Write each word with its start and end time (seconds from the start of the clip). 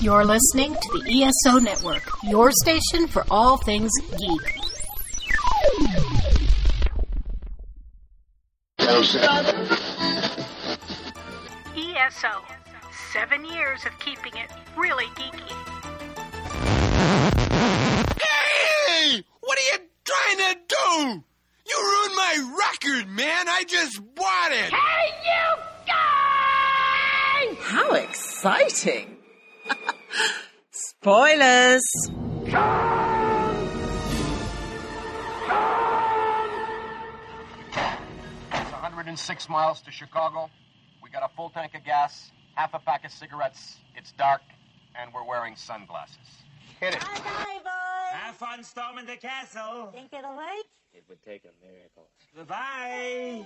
You're 0.00 0.24
listening 0.24 0.74
to 0.74 0.98
the 0.98 1.22
ESO 1.22 1.58
Network, 1.58 2.02
your 2.24 2.50
station 2.52 3.06
for 3.06 3.24
all 3.30 3.56
things 3.58 3.90
geek. 4.18 4.58
ESO, 11.76 12.42
seven 13.12 13.44
years 13.46 13.84
of 13.86 13.98
keeping 13.98 14.36
it 14.36 14.50
really 14.76 15.06
geeky. 15.16 15.52
Hey! 18.20 19.24
What 19.40 19.58
are 19.58 19.62
you 19.72 19.78
trying 20.04 20.38
to 20.38 20.58
do? 20.68 21.24
You 21.66 21.76
ruined 21.76 22.16
my 22.16 22.56
record, 22.58 23.08
man. 23.10 23.48
I 23.48 23.64
just 23.66 24.00
bought 24.14 24.52
it. 24.52 24.72
Hang 24.72 25.24
you! 25.24 25.64
How 27.60 27.90
exciting! 27.94 29.13
Spoilers! 31.04 31.82
It's 38.54 38.72
106 38.72 39.48
miles 39.50 39.82
to 39.82 39.90
Chicago. 39.90 40.48
We 41.02 41.10
got 41.10 41.22
a 41.22 41.28
full 41.36 41.50
tank 41.50 41.74
of 41.74 41.84
gas, 41.84 42.30
half 42.54 42.72
a 42.72 42.78
pack 42.78 43.04
of 43.04 43.12
cigarettes. 43.12 43.76
It's 43.94 44.12
dark, 44.12 44.40
and 44.98 45.12
we're 45.12 45.28
wearing 45.28 45.56
sunglasses. 45.56 46.16
Hit 46.80 46.94
it. 46.94 47.00
Bye, 47.02 47.58
boys. 47.62 48.14
Have 48.14 48.36
fun 48.36 48.64
storming 48.64 49.04
the 49.04 49.16
castle. 49.16 49.90
Think 49.92 50.10
it'll 50.10 50.34
work? 50.34 50.64
It 50.94 51.04
would 51.10 51.22
take 51.22 51.44
a 51.44 51.52
miracle. 51.62 52.08
Goodbye. 52.34 53.44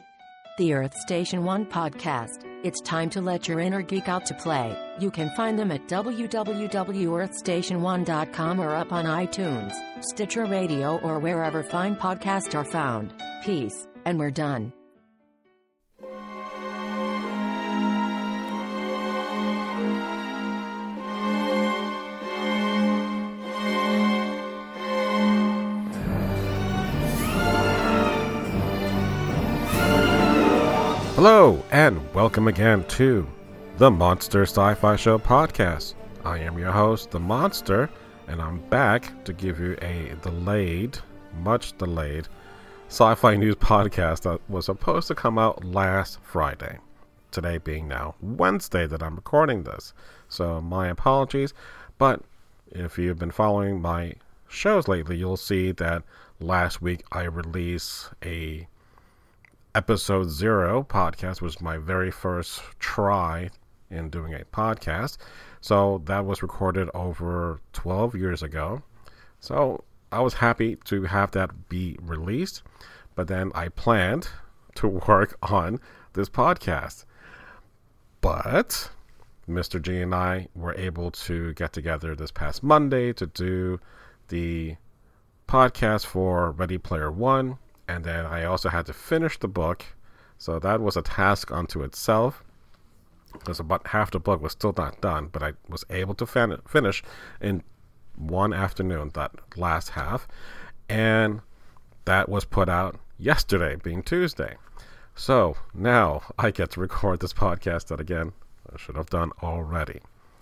The 0.59 0.75
Earth 0.75 0.95
Station 0.95 1.43
One 1.45 1.65
podcast. 1.65 2.45
It's 2.65 2.81
time 2.81 3.09
to 3.11 3.21
let 3.21 3.47
your 3.47 3.61
inner 3.61 3.81
geek 3.81 4.09
out 4.09 4.27
to 4.27 4.35
play. 4.35 4.77
You 4.99 5.13
can 5.13 5.31
find 5.37 5.57
them 5.57 5.71
at 5.71 5.87
www.earthstation1.com 5.87 8.61
or 8.61 8.75
up 8.75 8.93
on 8.93 9.05
iTunes, 9.05 9.73
Stitcher 10.01 10.47
Radio, 10.47 10.99
or 10.99 11.21
wherever 11.21 11.63
fine 11.63 11.95
podcasts 11.95 12.57
are 12.57 12.65
found. 12.65 13.15
Peace, 13.45 13.87
and 14.05 14.19
we're 14.19 14.33
done. 14.33 14.73
Hello, 31.19 31.61
and 31.73 32.15
welcome 32.15 32.47
again 32.47 32.85
to 32.85 33.27
the 33.77 33.91
Monster 33.91 34.43
Sci 34.43 34.75
Fi 34.75 34.95
Show 34.95 35.19
podcast. 35.19 35.95
I 36.25 36.39
am 36.39 36.57
your 36.57 36.71
host, 36.71 37.11
The 37.11 37.19
Monster, 37.19 37.91
and 38.29 38.41
I'm 38.41 38.61
back 38.69 39.25
to 39.25 39.33
give 39.33 39.59
you 39.59 39.77
a 39.83 40.15
delayed, 40.23 40.97
much 41.41 41.77
delayed 41.77 42.29
sci 42.87 43.17
fi 43.17 43.35
news 43.35 43.57
podcast 43.57 44.21
that 44.23 44.41
was 44.49 44.67
supposed 44.67 45.09
to 45.09 45.17
come 45.17 45.39
out 45.39 45.65
last 45.65 46.21
Friday. 46.23 46.79
Today 47.33 47.59
being 47.59 47.89
now 47.89 48.15
Wednesday 48.23 48.87
that 48.87 49.03
I'm 49.03 49.17
recording 49.17 49.65
this. 49.65 49.95
So, 50.29 50.61
my 50.61 50.87
apologies, 50.87 51.53
but 51.99 52.23
if 52.71 52.97
you've 52.97 53.19
been 53.19 53.33
following 53.33 53.83
my 53.83 54.15
shows 54.47 54.87
lately, 54.87 55.17
you'll 55.17 55.37
see 55.37 55.73
that 55.73 56.05
last 56.39 56.81
week 56.81 57.03
I 57.11 57.25
released 57.25 58.11
a 58.25 58.69
episode 59.79 60.29
zero 60.29 60.83
podcast 60.83 61.41
was 61.41 61.61
my 61.61 61.79
very 61.79 62.11
first 62.11 62.61
try 62.81 63.49
in 63.91 64.11
doing 64.11 64.35
a 64.35 64.45
podcast. 64.47 65.19
So 65.61 66.03
that 66.07 66.27
was 66.27 66.43
recorded 66.43 66.91
over 66.95 67.61
12 67.75 68.17
years 68.17 68.43
ago. 68.43 68.83
So 69.39 69.85
I 70.11 70.19
was 70.19 70.35
happy 70.35 70.75
to 70.87 71.05
have 71.05 71.31
that 71.31 71.69
be 71.69 71.97
released, 72.03 72.65
but 73.15 73.29
then 73.29 73.53
I 73.55 73.69
planned 73.69 74.29
to 74.75 74.89
work 75.09 75.39
on 75.43 75.79
this 76.15 76.29
podcast. 76.29 77.05
But 78.21 78.91
Mr. 79.49 79.81
G 79.81 80.03
and 80.03 80.13
I 80.13 80.49
were 80.57 80.75
able 80.75 81.13
to 81.13 81.55
get 81.55 81.73
together 81.73 82.17
this 82.17 82.33
past 82.33 82.65
Monday 82.65 83.13
to 83.13 83.29
do 83.29 83.79
the 84.27 84.75
podcast 85.47 86.05
for 86.05 86.51
Ready 86.51 86.79
Player 86.79 87.13
One 87.13 87.59
and 87.89 88.05
then 88.05 88.27
I 88.27 88.45
also 88.45 88.69
had 88.69 88.87
to 88.87 88.93
finish 88.93 89.39
the 89.39 89.49
book. 89.49 89.85
So 90.37 90.59
that 90.59 90.81
was 90.81 90.97
a 90.97 91.03
task 91.03 91.51
unto 91.51 91.83
itself. 91.83 92.45
Because 93.33 93.59
about 93.59 93.89
half 93.89 94.11
the 94.11 94.21
book 94.21 94.43
was 94.43 94.53
still 94.53 94.75
not 94.77 95.01
done, 95.01 95.29
but 95.33 95.43
I 95.43 95.55
was 95.69 95.85
able 95.91 96.15
to 96.15 96.27
fin- 96.27 96.61
finish 96.67 97.03
in 97.41 97.63
one 98.15 98.53
afternoon, 98.53 99.11
that 99.15 99.33
last 99.57 99.91
half. 99.91 100.29
And 100.89 101.41
that 102.05 102.29
was 102.29 102.45
put 102.45 102.69
out 102.69 102.99
yesterday, 103.19 103.77
being 103.77 104.03
Tuesday. 104.03 104.57
So 105.15 105.57
now 105.75 106.23
I 106.39 106.51
get 106.51 106.71
to 106.73 106.81
record 106.81 107.21
this 107.21 107.33
podcast 107.33 107.87
that, 107.87 108.01
again, 108.01 108.33
I 108.73 108.77
should 108.77 108.97
have 108.97 109.11
done 109.11 109.33
already. 109.43 110.01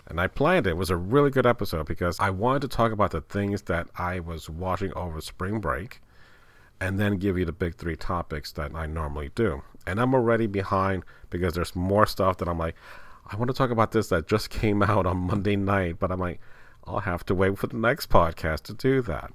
And 0.09 0.21
I 0.21 0.27
planned 0.29 0.67
it. 0.67 0.71
It 0.71 0.77
was 0.77 0.91
a 0.91 0.97
really 0.97 1.31
good 1.31 1.47
episode 1.47 1.87
because 1.87 2.21
I 2.21 2.31
wanted 2.31 2.63
to 2.63 2.69
talk 2.69 2.93
about 2.93 3.11
the 3.11 3.21
things 3.21 3.63
that 3.63 3.89
I 3.97 4.21
was 4.21 4.49
watching 4.49 4.93
over 4.95 5.21
spring 5.21 5.61
break 5.61 6.01
and 6.81 6.99
then 6.99 7.17
give 7.17 7.39
you 7.39 7.45
the 7.45 7.53
big 7.53 7.77
three 7.77 7.97
topics 7.97 8.53
that 8.53 8.75
I 8.75 8.87
normally 8.87 9.31
do. 9.35 9.63
And 9.87 10.01
I'm 10.01 10.15
already 10.15 10.47
behind 10.47 11.05
because 11.31 11.55
there's 11.55 11.75
more 11.75 12.07
stuff 12.07 12.39
that 12.39 12.49
I'm 12.49 12.59
like, 12.59 12.75
I 13.27 13.37
want 13.37 13.51
to 13.51 13.57
talk 13.57 13.71
about 13.71 13.93
this 13.93 14.09
that 14.09 14.29
just 14.29 14.51
came 14.51 14.83
out 14.83 15.07
on 15.07 15.17
Monday 15.19 15.57
night, 15.57 15.99
but 15.99 16.11
I'm 16.11 16.21
like, 16.21 16.41
I'll 16.85 17.01
have 17.01 17.25
to 17.27 17.35
wait 17.35 17.59
for 17.59 17.67
the 17.67 17.77
next 17.77 18.11
podcast 18.11 18.63
to 18.63 18.75
do 18.75 19.03
that. 19.03 19.33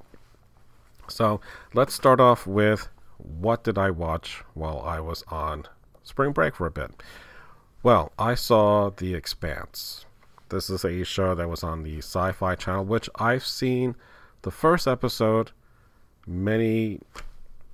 So 1.08 1.42
let's 1.74 1.94
start 1.94 2.22
off 2.22 2.48
with 2.48 2.88
what 3.18 3.64
did 3.64 3.78
I 3.78 3.92
watch 3.92 4.44
while 4.54 4.82
I 4.82 5.00
was 5.00 5.24
on 5.28 5.66
spring 6.04 6.32
break 6.32 6.56
for 6.56 6.66
a 6.66 6.72
bit? 6.72 6.92
Well, 7.84 8.12
I 8.18 8.36
saw 8.36 8.92
The 8.92 9.16
Expanse. 9.16 10.06
This 10.50 10.70
is 10.70 10.86
a 10.86 11.04
show 11.04 11.36
that 11.36 11.50
was 11.50 11.64
on 11.64 11.84
the 11.84 11.98
Sci 11.98 12.32
Fi 12.34 12.56
Channel, 12.56 12.86
which 12.86 13.10
I've 13.16 13.46
seen 13.46 13.96
the 14.44 14.52
first 14.52 14.88
episode 14.88 15.52
many 16.28 17.00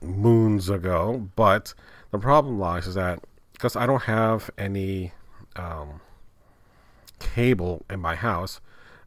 moons 0.01 0.69
ago. 0.69 1.29
But 1.35 1.73
the 2.11 2.19
problem 2.19 2.59
lies 2.59 2.87
is 2.87 2.95
that 2.95 3.23
because 3.53 3.75
I 3.75 3.85
don't 3.85 4.03
have 4.03 4.49
any 4.57 5.13
um, 5.55 6.01
cable 7.19 7.83
in 7.89 7.99
my 7.99 8.15
house, 8.15 8.61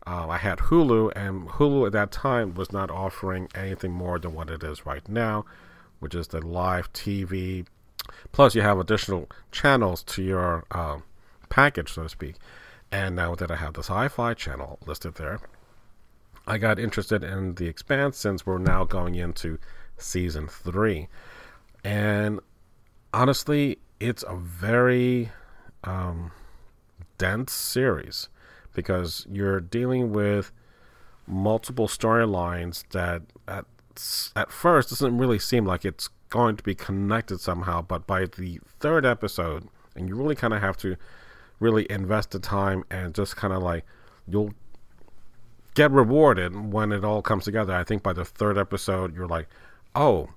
uh, 0.06 0.28
I 0.28 0.38
had 0.38 0.58
Hulu, 0.58 1.12
and 1.14 1.48
Hulu 1.48 1.86
at 1.86 1.92
that 1.92 2.10
time 2.10 2.54
was 2.54 2.72
not 2.72 2.90
offering 2.90 3.48
anything 3.54 3.92
more 3.92 4.18
than 4.18 4.34
what 4.34 4.50
it 4.50 4.64
is 4.64 4.86
right 4.86 5.06
now, 5.08 5.44
which 6.00 6.14
is 6.14 6.28
the 6.28 6.44
live 6.44 6.92
TV. 6.92 7.66
Plus, 8.32 8.54
you 8.54 8.62
have 8.62 8.78
additional 8.78 9.28
channels 9.52 10.02
to 10.04 10.22
your 10.22 10.64
um, 10.70 11.04
package, 11.48 11.92
so 11.92 12.04
to 12.04 12.08
speak. 12.08 12.36
And 12.90 13.14
now 13.14 13.34
that 13.36 13.50
I 13.50 13.56
have 13.56 13.74
the 13.74 13.82
sci 13.82 14.08
fi 14.08 14.34
channel 14.34 14.78
listed 14.84 15.14
there, 15.14 15.38
I 16.46 16.58
got 16.58 16.78
interested 16.78 17.22
in 17.22 17.54
The 17.54 17.68
Expanse 17.68 18.16
since 18.16 18.44
we're 18.44 18.58
now 18.58 18.84
going 18.84 19.14
into 19.14 19.58
season 20.00 20.48
three. 20.48 21.08
And 21.84 22.40
honestly, 23.12 23.78
it's 23.98 24.24
a 24.26 24.36
very 24.36 25.30
um, 25.84 26.32
dense 27.18 27.52
series 27.52 28.28
because 28.74 29.26
you're 29.30 29.60
dealing 29.60 30.12
with 30.12 30.52
multiple 31.26 31.86
storylines 31.86 32.84
that 32.90 33.22
at 33.46 33.64
at 34.34 34.50
first 34.50 34.88
doesn't 34.90 35.18
really 35.18 35.38
seem 35.38 35.66
like 35.66 35.84
it's 35.84 36.08
going 36.30 36.56
to 36.56 36.62
be 36.62 36.74
connected 36.74 37.40
somehow, 37.40 37.82
but 37.82 38.06
by 38.06 38.24
the 38.24 38.60
third 38.78 39.04
episode, 39.04 39.68
and 39.94 40.08
you 40.08 40.14
really 40.14 40.34
kind 40.34 40.54
of 40.54 40.60
have 40.60 40.76
to 40.78 40.96
really 41.58 41.90
invest 41.90 42.30
the 42.30 42.38
time 42.38 42.84
and 42.90 43.14
just 43.14 43.36
kind 43.36 43.52
of 43.52 43.62
like 43.62 43.84
you'll 44.26 44.54
get 45.74 45.90
rewarded 45.90 46.72
when 46.72 46.92
it 46.92 47.04
all 47.04 47.20
comes 47.20 47.44
together. 47.44 47.74
I 47.74 47.84
think 47.84 48.02
by 48.02 48.12
the 48.12 48.24
third 48.24 48.56
episode, 48.56 49.14
you're 49.14 49.28
like, 49.28 49.48
oh, 49.94 50.28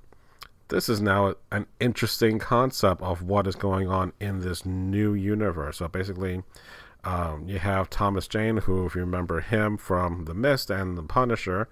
this 0.69 0.89
is 0.89 1.01
now 1.01 1.35
an 1.51 1.67
interesting 1.79 2.39
concept 2.39 3.01
of 3.01 3.21
what 3.21 3.47
is 3.47 3.55
going 3.55 3.87
on 3.87 4.13
in 4.19 4.39
this 4.39 4.65
new 4.65 5.13
universe. 5.13 5.77
So 5.77 5.87
basically, 5.87 6.43
um, 7.03 7.47
you 7.47 7.59
have 7.59 7.89
Thomas 7.89 8.27
Jane, 8.27 8.57
who, 8.57 8.85
if 8.85 8.95
you 8.95 9.01
remember 9.01 9.41
him 9.41 9.77
from 9.77 10.25
The 10.25 10.33
Mist 10.33 10.69
and 10.69 10.97
The 10.97 11.03
Punisher, 11.03 11.67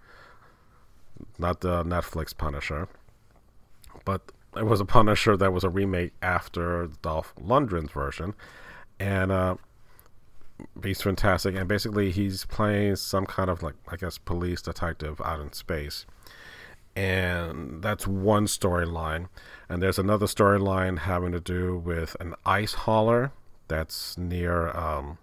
not 1.37 1.61
the 1.61 1.83
Netflix 1.83 2.35
Punisher, 2.35 2.87
but 4.05 4.31
it 4.55 4.65
was 4.65 4.81
a 4.81 4.85
Punisher 4.85 5.37
that 5.37 5.53
was 5.53 5.63
a 5.63 5.69
remake 5.69 6.13
after 6.21 6.89
Dolph 7.01 7.33
Lundgren's 7.41 7.91
version. 7.91 8.33
And 8.99 9.31
uh, 9.31 9.55
he's 10.83 11.01
fantastic. 11.01 11.55
And 11.55 11.67
basically, 11.67 12.11
he's 12.11 12.45
playing 12.45 12.97
some 12.97 13.25
kind 13.25 13.49
of, 13.49 13.63
like, 13.63 13.75
I 13.87 13.95
guess, 13.95 14.17
police 14.17 14.61
detective 14.61 15.21
out 15.21 15.39
in 15.39 15.53
space 15.53 16.05
and 16.95 17.81
that's 17.81 18.05
one 18.07 18.45
storyline. 18.45 19.27
And 19.69 19.81
there's 19.81 19.99
another 19.99 20.25
storyline 20.25 20.99
having 20.99 21.31
to 21.31 21.39
do 21.39 21.77
with 21.77 22.15
an 22.19 22.35
ice 22.45 22.73
hauler 22.73 23.31
that's 23.67 24.17
near, 24.17 24.69
um, 24.75 25.17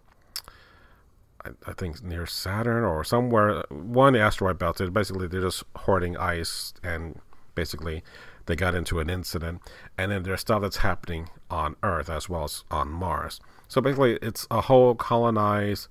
I 1.44 1.72
think 1.76 2.02
near 2.02 2.26
Saturn 2.26 2.84
or 2.84 3.04
somewhere, 3.04 3.62
one 3.70 4.16
asteroid 4.16 4.58
belt. 4.58 4.80
Basically, 4.92 5.28
they're 5.28 5.42
just 5.42 5.64
hoarding 5.76 6.16
ice, 6.16 6.72
and 6.82 7.20
basically, 7.54 8.02
they 8.46 8.56
got 8.56 8.74
into 8.74 8.98
an 9.00 9.10
incident. 9.10 9.60
And 9.98 10.10
then 10.10 10.22
there's 10.22 10.40
stuff 10.40 10.62
that's 10.62 10.78
happening 10.78 11.28
on 11.50 11.76
Earth 11.82 12.08
as 12.08 12.28
well 12.28 12.44
as 12.44 12.64
on 12.70 12.88
Mars. 12.88 13.40
So 13.68 13.82
basically, 13.82 14.18
it's 14.22 14.46
a 14.50 14.62
whole 14.62 14.94
colonized 14.94 15.88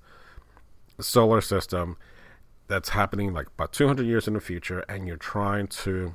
solar 1.00 1.40
system 1.40 1.96
that's 2.68 2.90
happening 2.90 3.32
like 3.32 3.48
about 3.48 3.72
200 3.72 4.06
years 4.06 4.28
in 4.28 4.34
the 4.34 4.40
future, 4.40 4.80
and 4.88 5.08
you're 5.08 5.16
trying 5.16 5.66
to 5.66 6.14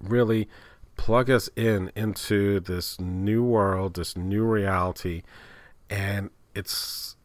really 0.00 0.48
plug 0.96 1.30
us 1.30 1.48
in 1.56 1.90
into 1.96 2.60
this 2.60 3.00
new 3.00 3.42
world, 3.42 3.94
this 3.94 4.16
new 4.16 4.44
reality, 4.44 5.22
and 5.88 6.30
it's 6.54 7.16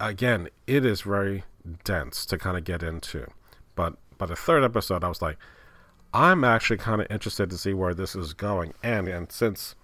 again, 0.00 0.48
it 0.66 0.84
is 0.84 1.02
very 1.02 1.44
dense 1.84 2.24
to 2.26 2.38
kind 2.38 2.56
of 2.56 2.64
get 2.64 2.82
into. 2.82 3.26
But 3.74 3.94
by 4.16 4.26
the 4.26 4.36
third 4.36 4.64
episode, 4.64 5.04
I 5.04 5.08
was 5.08 5.22
like, 5.22 5.36
I'm 6.12 6.42
actually 6.42 6.78
kind 6.78 7.00
of 7.00 7.06
interested 7.10 7.50
to 7.50 7.58
see 7.58 7.74
where 7.74 7.94
this 7.94 8.16
is 8.16 8.32
going, 8.32 8.72
and 8.82 9.08
and 9.08 9.30
since 9.30 9.74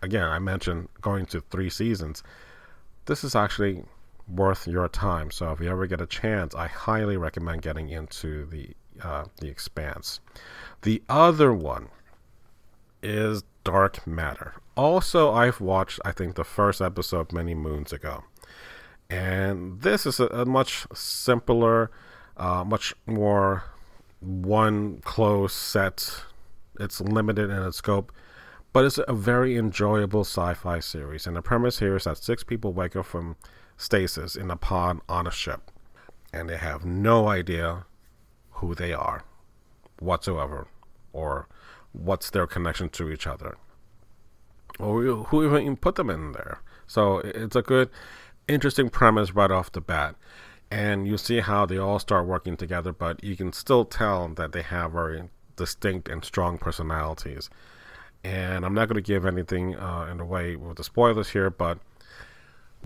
again 0.00 0.24
I 0.24 0.38
mentioned 0.38 0.88
going 1.02 1.26
to 1.26 1.40
three 1.40 1.70
seasons, 1.70 2.22
this 3.04 3.22
is 3.22 3.36
actually 3.36 3.84
worth 4.28 4.66
your 4.66 4.88
time. 4.88 5.30
So 5.30 5.50
if 5.52 5.60
you 5.60 5.68
ever 5.70 5.86
get 5.86 6.00
a 6.00 6.06
chance, 6.06 6.54
I 6.54 6.66
highly 6.66 7.16
recommend 7.16 7.62
getting 7.62 7.88
into 7.88 8.46
the 8.46 8.70
uh, 9.02 9.24
the 9.40 9.48
Expanse. 9.48 10.20
The 10.82 11.02
other 11.08 11.52
one 11.52 11.88
is 13.02 13.42
Dark 13.64 14.06
Matter. 14.06 14.54
Also, 14.76 15.32
I've 15.32 15.60
watched 15.60 16.00
I 16.04 16.12
think 16.12 16.36
the 16.36 16.44
first 16.44 16.80
episode 16.80 17.32
many 17.32 17.54
moons 17.54 17.92
ago, 17.92 18.24
and 19.10 19.80
this 19.82 20.06
is 20.06 20.20
a, 20.20 20.26
a 20.26 20.44
much 20.44 20.86
simpler, 20.94 21.90
uh, 22.36 22.64
much 22.64 22.94
more 23.06 23.64
one 24.20 24.98
close 24.98 25.52
set. 25.52 26.24
It's 26.80 27.00
limited 27.00 27.50
in 27.50 27.62
its 27.62 27.76
scope, 27.76 28.10
but 28.72 28.84
it's 28.84 28.98
a 29.06 29.12
very 29.12 29.56
enjoyable 29.56 30.22
sci-fi 30.22 30.80
series. 30.80 31.26
And 31.26 31.36
the 31.36 31.42
premise 31.42 31.78
here 31.78 31.96
is 31.96 32.04
that 32.04 32.18
six 32.18 32.42
people 32.42 32.72
wake 32.72 32.96
up 32.96 33.06
from 33.06 33.36
stasis 33.84 34.36
in 34.36 34.50
a 34.50 34.56
pod 34.56 35.00
on 35.08 35.26
a 35.26 35.30
ship, 35.30 35.70
and 36.32 36.48
they 36.48 36.56
have 36.56 36.84
no 36.84 37.28
idea 37.28 37.86
who 38.58 38.74
they 38.74 38.92
are 38.92 39.24
whatsoever, 40.00 40.66
or 41.12 41.48
what's 41.92 42.30
their 42.30 42.46
connection 42.46 42.88
to 42.88 43.10
each 43.10 43.26
other, 43.26 43.56
or 44.78 45.02
who 45.02 45.44
even 45.44 45.76
put 45.76 45.94
them 45.96 46.10
in 46.10 46.32
there. 46.32 46.60
So 46.86 47.18
it's 47.18 47.56
a 47.56 47.62
good, 47.62 47.90
interesting 48.48 48.88
premise 48.90 49.34
right 49.34 49.50
off 49.50 49.72
the 49.72 49.80
bat. 49.80 50.16
And 50.70 51.06
you 51.06 51.18
see 51.18 51.40
how 51.40 51.66
they 51.66 51.78
all 51.78 51.98
start 51.98 52.26
working 52.26 52.56
together, 52.56 52.92
but 52.92 53.22
you 53.22 53.36
can 53.36 53.52
still 53.52 53.84
tell 53.84 54.28
that 54.28 54.52
they 54.52 54.62
have 54.62 54.92
very 54.92 55.28
distinct 55.56 56.08
and 56.08 56.24
strong 56.24 56.58
personalities. 56.58 57.48
And 58.24 58.64
I'm 58.64 58.74
not 58.74 58.88
going 58.88 58.96
to 58.96 59.12
give 59.12 59.26
anything 59.26 59.76
uh, 59.76 60.08
in 60.10 60.16
the 60.16 60.24
way 60.24 60.56
with 60.56 60.78
the 60.78 60.84
spoilers 60.84 61.30
here, 61.30 61.50
but 61.50 61.78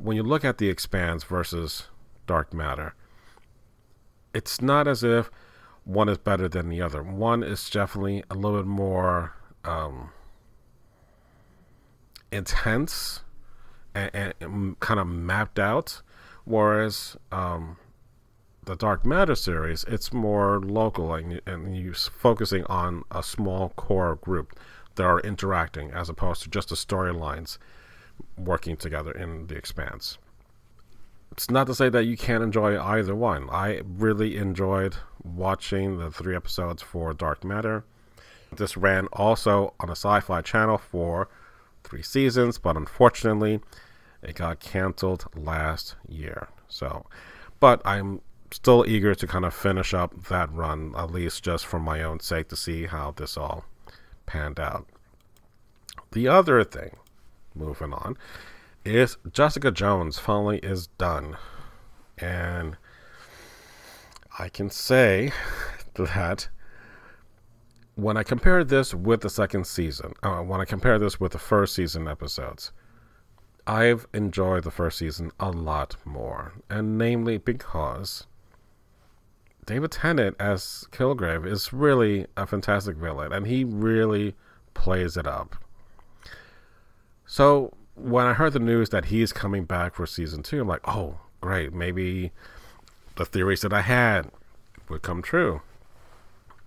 when 0.00 0.16
you 0.16 0.22
look 0.22 0.44
at 0.44 0.58
the 0.58 0.68
Expanse 0.68 1.24
versus 1.24 1.88
Dark 2.26 2.52
Matter, 2.52 2.94
it's 4.34 4.60
not 4.60 4.86
as 4.86 5.02
if 5.02 5.30
one 5.84 6.08
is 6.08 6.18
better 6.18 6.48
than 6.48 6.68
the 6.68 6.82
other. 6.82 7.02
One 7.02 7.42
is 7.42 7.68
definitely 7.70 8.22
a 8.30 8.34
little 8.34 8.58
bit 8.58 8.66
more 8.66 9.34
um, 9.64 10.10
intense 12.30 13.22
and, 13.94 14.34
and, 14.40 14.80
kind 14.80 15.00
of 15.00 15.06
mapped 15.06 15.58
out, 15.58 16.02
whereas 16.44 17.16
um, 17.32 17.78
the 18.64 18.76
Dark 18.76 19.06
Matter 19.06 19.34
series 19.34 19.84
it's 19.84 20.12
more 20.12 20.60
local 20.60 21.14
and, 21.14 21.40
and 21.46 21.76
you're 21.76 21.94
focusing 21.94 22.64
on 22.64 23.02
a 23.10 23.22
small 23.22 23.70
core 23.70 24.16
group 24.16 24.58
that 24.96 25.04
are 25.04 25.20
interacting 25.20 25.90
as 25.90 26.08
opposed 26.08 26.42
to 26.42 26.50
just 26.50 26.68
the 26.68 26.74
storylines 26.74 27.56
working 28.37 28.76
together 28.76 29.12
in 29.12 29.47
the 29.47 29.56
expanse. 29.56 30.19
It's 31.32 31.50
not 31.50 31.67
to 31.69 31.75
say 31.75 31.88
that 31.88 32.05
you 32.05 32.17
can't 32.17 32.43
enjoy 32.43 32.81
either 32.81 33.15
one. 33.15 33.49
I 33.50 33.82
really 33.85 34.37
enjoyed 34.37 34.97
watching 35.23 35.99
the 35.99 36.11
three 36.11 36.35
episodes 36.35 36.82
for 36.82 37.12
Dark 37.12 37.44
Matter. 37.44 37.85
This 38.56 38.76
ran 38.76 39.06
also 39.12 39.75
on 39.79 39.88
a 39.88 39.93
sci 39.93 40.20
fi 40.20 40.41
channel 40.41 40.79
for 40.79 41.29
three 41.85 42.03
seasons, 42.03 42.59
but 42.59 42.76
unfortunately, 42.76 43.61
it 44.23 44.35
got 44.35 44.61
canceled 44.61 45.26
last 45.37 45.94
year. 46.09 46.49
So, 46.69 47.06
but 47.61 47.81
I'm 47.85 48.20
still 48.50 48.85
eager 48.87 49.15
to 49.15 49.26
kind 49.26 49.44
of 49.44 49.55
finish 49.55 49.94
up 49.94 50.25
that 50.29 50.53
run, 50.53 50.94
at 50.97 51.12
least 51.12 51.44
just 51.44 51.67
for 51.67 51.79
my 51.79 52.03
own 52.03 52.20
sake, 52.20 52.49
to 52.49 52.56
see 52.56 52.87
how 52.87 53.12
this 53.12 53.37
all 53.37 53.65
panned 54.26 54.59
out. 54.59 54.87
The 56.12 56.29
other 56.29 56.65
thing 56.65 56.97
moving 57.58 57.93
on, 57.93 58.16
is 58.84 59.16
Jessica 59.32 59.70
Jones 59.70 60.19
finally 60.19 60.58
is 60.58 60.87
done. 60.99 61.37
And 62.16 62.76
I 64.38 64.49
can 64.49 64.70
say 64.70 65.32
that 65.94 66.49
when 67.94 68.16
I 68.16 68.22
compare 68.22 68.62
this 68.62 68.94
with 68.94 69.22
the 69.22 69.31
second 69.31 69.66
season, 69.66 70.12
uh, 70.22 70.38
when 70.38 70.60
I 70.60 70.64
compare 70.64 70.99
this 70.99 71.19
with 71.19 71.32
the 71.32 71.38
first 71.38 71.75
season 71.75 72.06
episodes, 72.06 72.72
I've 73.66 74.06
enjoyed 74.14 74.64
the 74.64 74.70
first 74.70 74.99
season 74.99 75.32
a 75.40 75.50
lot 75.50 75.96
more. 76.05 76.55
And 76.70 76.96
namely 76.96 77.38
because 77.38 78.26
David 79.66 79.90
Tennant 79.90 80.34
as 80.40 80.87
Kilgrave 80.93 81.46
is 81.46 81.75
really 81.75 82.26
a 82.38 82.46
fantastic 82.46 82.96
villain, 82.96 83.34
and 83.34 83.46
he 83.46 83.64
really 83.64 84.34
plays 84.72 85.19
it 85.19 85.26
up. 85.26 85.56
So 87.30 87.75
when 87.94 88.25
I 88.25 88.32
heard 88.32 88.54
the 88.54 88.58
news 88.58 88.88
that 88.88 89.06
he's 89.06 89.34
coming 89.34 89.64
back 89.64 89.94
for 89.94 90.06
season 90.06 90.42
two, 90.42 90.62
I'm 90.62 90.66
like, 90.66 90.88
oh, 90.88 91.19
great. 91.42 91.75
Maybe 91.75 92.32
the 93.16 93.26
theories 93.26 93.60
that 93.60 93.72
I 93.72 93.82
had 93.82 94.30
would 94.88 95.02
come 95.02 95.20
true. 95.20 95.60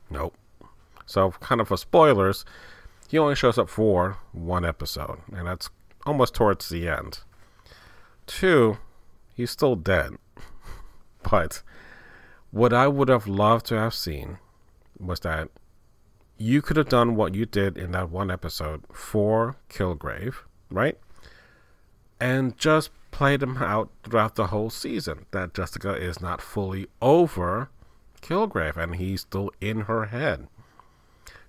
Nope. 0.09 0.35
So, 1.07 1.31
kind 1.31 1.59
of 1.61 1.67
for 1.67 1.77
spoilers, 1.77 2.45
he 3.09 3.17
only 3.17 3.33
shows 3.35 3.57
up 3.57 3.69
for 3.69 4.17
one 4.33 4.63
episode, 4.63 5.17
and 5.33 5.47
that's 5.47 5.71
almost 6.05 6.35
towards 6.35 6.69
the 6.69 6.87
end. 6.87 7.21
Two, 8.27 8.77
he's 9.33 9.49
still 9.49 9.75
dead. 9.75 10.11
but 11.29 11.63
what 12.51 12.71
I 12.71 12.87
would 12.87 13.09
have 13.09 13.27
loved 13.27 13.65
to 13.67 13.75
have 13.75 13.95
seen 13.95 14.37
was 14.99 15.21
that 15.21 15.49
you 16.37 16.61
could 16.61 16.77
have 16.77 16.89
done 16.89 17.15
what 17.15 17.33
you 17.33 17.47
did 17.47 17.79
in 17.79 17.93
that 17.93 18.11
one 18.11 18.29
episode 18.29 18.83
for 18.93 19.57
Kilgrave 19.67 20.35
right? 20.71 20.97
And 22.19 22.57
just 22.57 22.91
play 23.11 23.37
them 23.37 23.57
out 23.57 23.89
throughout 24.03 24.35
the 24.35 24.47
whole 24.47 24.69
season. 24.69 25.25
That 25.31 25.53
Jessica 25.53 25.95
is 25.95 26.21
not 26.21 26.41
fully 26.41 26.87
over 27.01 27.69
Kilgrave 28.21 28.77
and 28.77 28.95
he's 28.95 29.21
still 29.21 29.51
in 29.59 29.81
her 29.81 30.05
head. 30.05 30.47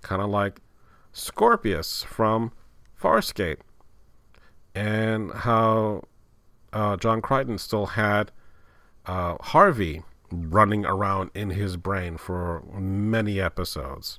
Kind 0.00 0.22
of 0.22 0.30
like 0.30 0.60
Scorpius 1.12 2.02
from 2.02 2.52
Farscape. 3.00 3.58
And 4.74 5.32
how 5.32 6.04
uh, 6.72 6.96
John 6.96 7.20
Crichton 7.20 7.58
still 7.58 7.86
had 7.86 8.32
uh, 9.06 9.36
Harvey 9.40 10.02
running 10.30 10.86
around 10.86 11.30
in 11.34 11.50
his 11.50 11.76
brain 11.76 12.16
for 12.16 12.62
many 12.72 13.38
episodes. 13.38 14.18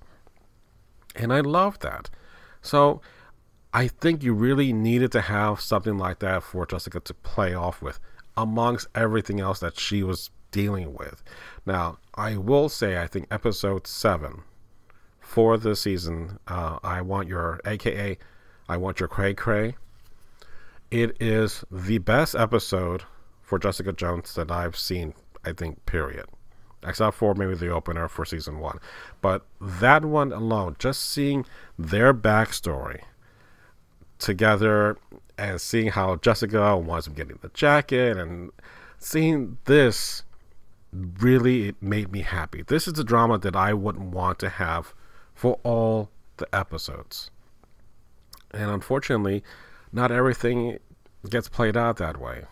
And 1.15 1.33
I 1.33 1.39
love 1.39 1.79
that. 1.79 2.09
So 2.61 3.01
I 3.75 3.87
think 3.87 4.21
you 4.21 4.35
really 4.35 4.71
needed 4.71 5.11
to 5.13 5.21
have 5.21 5.59
something 5.59 5.97
like 5.97 6.19
that 6.19 6.43
for 6.43 6.65
Jessica 6.67 6.99
to 6.99 7.13
play 7.15 7.55
off 7.55 7.81
with, 7.81 7.99
amongst 8.37 8.87
everything 8.93 9.39
else 9.39 9.59
that 9.59 9.79
she 9.79 10.03
was 10.03 10.29
dealing 10.51 10.93
with. 10.93 11.23
Now, 11.65 11.97
I 12.13 12.37
will 12.37 12.69
say, 12.69 13.01
I 13.01 13.07
think 13.07 13.27
episode 13.31 13.87
seven 13.87 14.43
for 15.19 15.57
the 15.57 15.75
season, 15.75 16.37
uh, 16.47 16.77
I 16.83 17.01
want 17.01 17.27
your, 17.27 17.59
aka, 17.65 18.17
I 18.69 18.77
want 18.77 18.99
your 18.99 19.09
cray 19.09 19.33
cray. 19.33 19.75
It 20.91 21.17
is 21.19 21.63
the 21.71 21.97
best 21.97 22.35
episode 22.35 23.03
for 23.41 23.57
Jessica 23.57 23.91
Jones 23.91 24.35
that 24.35 24.51
I've 24.51 24.77
seen, 24.77 25.15
I 25.43 25.53
think, 25.53 25.83
period. 25.87 26.25
Except 26.85 27.15
for 27.15 27.33
maybe 27.33 27.55
the 27.55 27.69
opener 27.69 28.07
for 28.07 28.25
season 28.25 28.59
one. 28.59 28.77
But 29.21 29.45
that 29.59 30.05
one 30.05 30.31
alone, 30.31 30.75
just 30.77 31.09
seeing 31.09 31.45
their 31.79 32.13
backstory 32.13 33.01
together 34.23 34.97
and 35.37 35.61
seeing 35.61 35.89
how 35.89 36.15
Jessica 36.15 36.77
winds 36.77 37.07
up 37.07 37.15
getting 37.15 37.37
the 37.41 37.49
jacket 37.49 38.17
and 38.17 38.51
seeing 38.97 39.57
this 39.65 40.23
really 41.19 41.69
it 41.69 41.81
made 41.81 42.11
me 42.11 42.21
happy. 42.21 42.63
This 42.63 42.87
is 42.87 42.97
a 42.97 43.03
drama 43.03 43.37
that 43.39 43.55
I 43.55 43.73
wouldn't 43.73 44.11
want 44.11 44.39
to 44.39 44.49
have 44.49 44.93
for 45.33 45.59
all 45.63 46.09
the 46.37 46.47
episodes. 46.55 47.29
And 48.51 48.69
unfortunately, 48.69 49.43
not 49.91 50.11
everything 50.11 50.79
gets 51.29 51.49
played 51.49 51.75
out 51.77 51.97
that 51.97 52.19
way. 52.19 52.43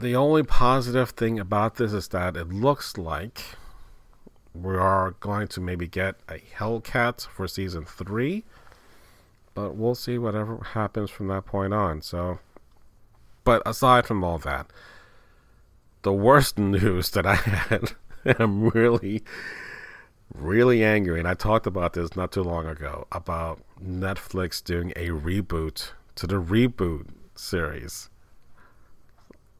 the 0.00 0.14
only 0.14 0.44
positive 0.44 1.10
thing 1.10 1.40
about 1.40 1.74
this 1.74 1.92
is 1.92 2.08
that 2.08 2.36
it 2.36 2.48
looks 2.48 2.96
like 2.96 3.42
we 4.54 4.76
are 4.76 5.12
going 5.20 5.48
to 5.48 5.60
maybe 5.60 5.88
get 5.88 6.14
a 6.28 6.38
Hellcat 6.38 7.26
for 7.26 7.48
season 7.48 7.84
three, 7.84 8.44
but 9.58 9.74
we'll 9.74 9.96
see 9.96 10.18
whatever 10.18 10.58
happens 10.72 11.10
from 11.10 11.26
that 11.26 11.44
point 11.44 11.74
on. 11.74 12.00
So, 12.00 12.38
but 13.42 13.60
aside 13.66 14.06
from 14.06 14.22
all 14.22 14.38
that, 14.38 14.70
the 16.02 16.12
worst 16.12 16.58
news 16.60 17.10
that 17.10 17.26
I 17.26 17.34
had, 17.34 17.90
I'm 18.38 18.68
really, 18.68 19.24
really 20.32 20.84
angry, 20.84 21.18
and 21.18 21.26
I 21.26 21.34
talked 21.34 21.66
about 21.66 21.94
this 21.94 22.14
not 22.14 22.30
too 22.30 22.44
long 22.44 22.66
ago 22.66 23.08
about 23.10 23.60
Netflix 23.82 24.62
doing 24.62 24.92
a 24.94 25.08
reboot 25.08 25.90
to 26.14 26.28
the 26.28 26.40
reboot 26.40 27.08
series. 27.34 28.10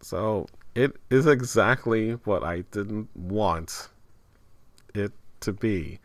So 0.00 0.46
it 0.76 0.94
is 1.10 1.26
exactly 1.26 2.12
what 2.22 2.44
I 2.44 2.60
didn't 2.70 3.08
want 3.16 3.88
it 4.94 5.10
to 5.40 5.52
be, 5.52 5.98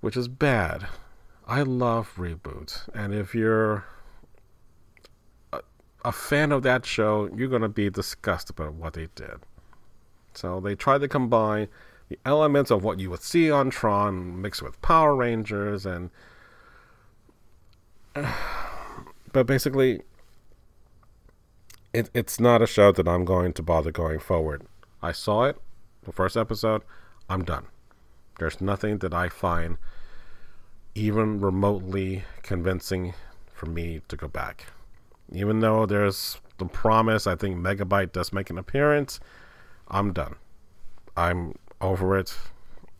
which 0.00 0.16
is 0.16 0.28
bad. 0.28 0.86
I 1.48 1.62
love 1.62 2.12
reboots, 2.16 2.94
and 2.94 3.14
if 3.14 3.34
you're 3.34 3.86
a, 6.04 6.12
fan 6.12 6.52
of 6.52 6.62
that 6.64 6.84
show, 6.84 7.30
you're 7.34 7.48
to 7.58 7.70
be 7.70 7.88
disgusted 7.88 8.58
about 8.58 8.74
what 8.74 8.92
they 8.92 9.08
did. 9.14 9.40
So 10.34 10.60
they 10.60 10.74
tried 10.74 11.00
to 11.00 11.08
combine 11.08 11.68
the 12.10 12.18
elements 12.26 12.70
of 12.70 12.84
what 12.84 13.00
you 13.00 13.08
would 13.08 13.22
see 13.22 13.50
on 13.50 13.70
Tron 13.70 14.42
mixed 14.42 14.62
with 14.62 14.80
Power 14.82 15.16
Rangers 15.16 15.86
and 15.86 16.10
but 19.32 19.46
basically 19.46 20.02
it, 21.92 22.10
it's 22.14 22.38
not 22.38 22.62
a 22.62 22.66
show 22.66 22.92
that 22.92 23.08
I'm 23.08 23.24
going 23.24 23.52
to 23.54 23.62
bother 23.62 23.90
going 23.90 24.18
forward. 24.18 24.62
I 25.02 25.12
saw 25.12 25.44
it, 25.44 25.56
the 26.04 26.12
first 26.12 26.36
episode, 26.36 26.82
I'm 27.28 27.44
done. 27.44 27.66
There's 28.38 28.60
nothing 28.60 28.98
that 28.98 29.14
I 29.14 29.28
find 29.28 29.78
even 30.98 31.40
remotely 31.40 32.24
convincing 32.42 33.14
for 33.52 33.66
me 33.66 34.00
to 34.08 34.16
go 34.16 34.28
back. 34.28 34.66
Even 35.32 35.60
though 35.60 35.86
there's 35.86 36.40
the 36.58 36.64
promise, 36.64 37.26
I 37.26 37.36
think 37.36 37.56
Megabyte 37.56 38.12
does 38.12 38.32
make 38.32 38.50
an 38.50 38.58
appearance, 38.58 39.20
I'm 39.88 40.12
done. 40.12 40.36
I'm 41.16 41.54
over 41.80 42.16
it. 42.18 42.36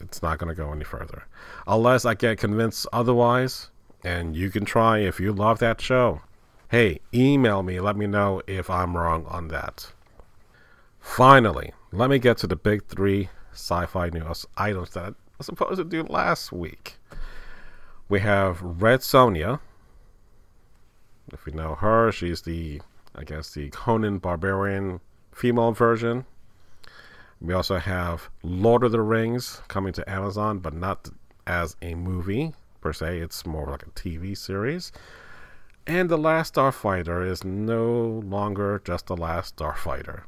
It's 0.00 0.22
not 0.22 0.38
going 0.38 0.48
to 0.48 0.54
go 0.54 0.72
any 0.72 0.84
further. 0.84 1.26
Unless 1.66 2.04
I 2.04 2.14
get 2.14 2.38
convinced 2.38 2.86
otherwise, 2.92 3.70
and 4.04 4.36
you 4.36 4.50
can 4.50 4.64
try 4.64 4.98
if 4.98 5.18
you 5.18 5.32
love 5.32 5.58
that 5.58 5.80
show 5.80 6.20
hey, 6.68 7.00
email 7.14 7.62
me. 7.62 7.80
Let 7.80 7.96
me 7.96 8.06
know 8.06 8.42
if 8.46 8.68
I'm 8.68 8.96
wrong 8.96 9.24
on 9.26 9.48
that. 9.48 9.92
Finally, 11.00 11.72
let 11.92 12.10
me 12.10 12.18
get 12.18 12.36
to 12.38 12.46
the 12.46 12.56
big 12.56 12.86
three 12.86 13.30
sci 13.52 13.86
fi 13.86 14.10
news 14.10 14.46
items 14.56 14.90
that 14.90 15.04
I 15.04 15.34
was 15.38 15.46
supposed 15.46 15.78
to 15.78 15.84
do 15.84 16.02
last 16.02 16.52
week. 16.52 16.97
We 18.08 18.20
have 18.20 18.62
Red 18.62 19.00
Sonja. 19.00 19.60
If 21.30 21.46
you 21.46 21.52
know 21.52 21.74
her, 21.74 22.10
she's 22.10 22.42
the, 22.42 22.80
I 23.14 23.24
guess, 23.24 23.52
the 23.52 23.68
Conan 23.68 24.18
Barbarian 24.18 25.00
female 25.30 25.72
version. 25.72 26.24
We 27.40 27.52
also 27.52 27.76
have 27.76 28.30
Lord 28.42 28.82
of 28.82 28.92
the 28.92 29.02
Rings 29.02 29.60
coming 29.68 29.92
to 29.92 30.10
Amazon, 30.10 30.58
but 30.58 30.72
not 30.72 31.10
as 31.46 31.76
a 31.82 31.94
movie 31.94 32.54
per 32.80 32.94
se. 32.94 33.18
It's 33.18 33.44
more 33.44 33.66
like 33.66 33.82
a 33.82 33.90
TV 33.90 34.36
series. 34.36 34.90
And 35.86 36.08
The 36.08 36.18
Last 36.18 36.54
Starfighter 36.54 37.26
is 37.28 37.44
no 37.44 38.22
longer 38.24 38.80
just 38.84 39.06
The 39.06 39.16
Last 39.16 39.56
Starfighter, 39.56 40.22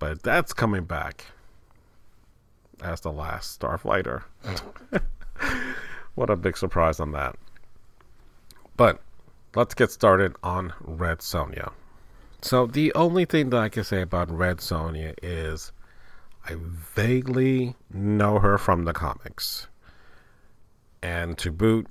but 0.00 0.22
that's 0.22 0.52
coming 0.52 0.84
back 0.84 1.26
as 2.82 3.00
The 3.00 3.12
Last 3.12 3.60
Starfighter. 3.60 4.24
Oh. 4.44 4.98
what 6.14 6.30
a 6.30 6.36
big 6.36 6.56
surprise 6.56 7.00
on 7.00 7.12
that. 7.12 7.36
But 8.76 9.00
let's 9.54 9.74
get 9.74 9.90
started 9.90 10.34
on 10.42 10.72
Red 10.80 11.18
Sonja. 11.18 11.72
So, 12.40 12.66
the 12.66 12.92
only 12.94 13.24
thing 13.24 13.50
that 13.50 13.60
I 13.60 13.68
can 13.68 13.84
say 13.84 14.02
about 14.02 14.30
Red 14.30 14.58
Sonja 14.58 15.14
is 15.22 15.72
I 16.48 16.56
vaguely 16.58 17.76
know 17.92 18.40
her 18.40 18.58
from 18.58 18.84
the 18.84 18.92
comics. 18.92 19.68
And 21.02 21.38
to 21.38 21.52
boot, 21.52 21.86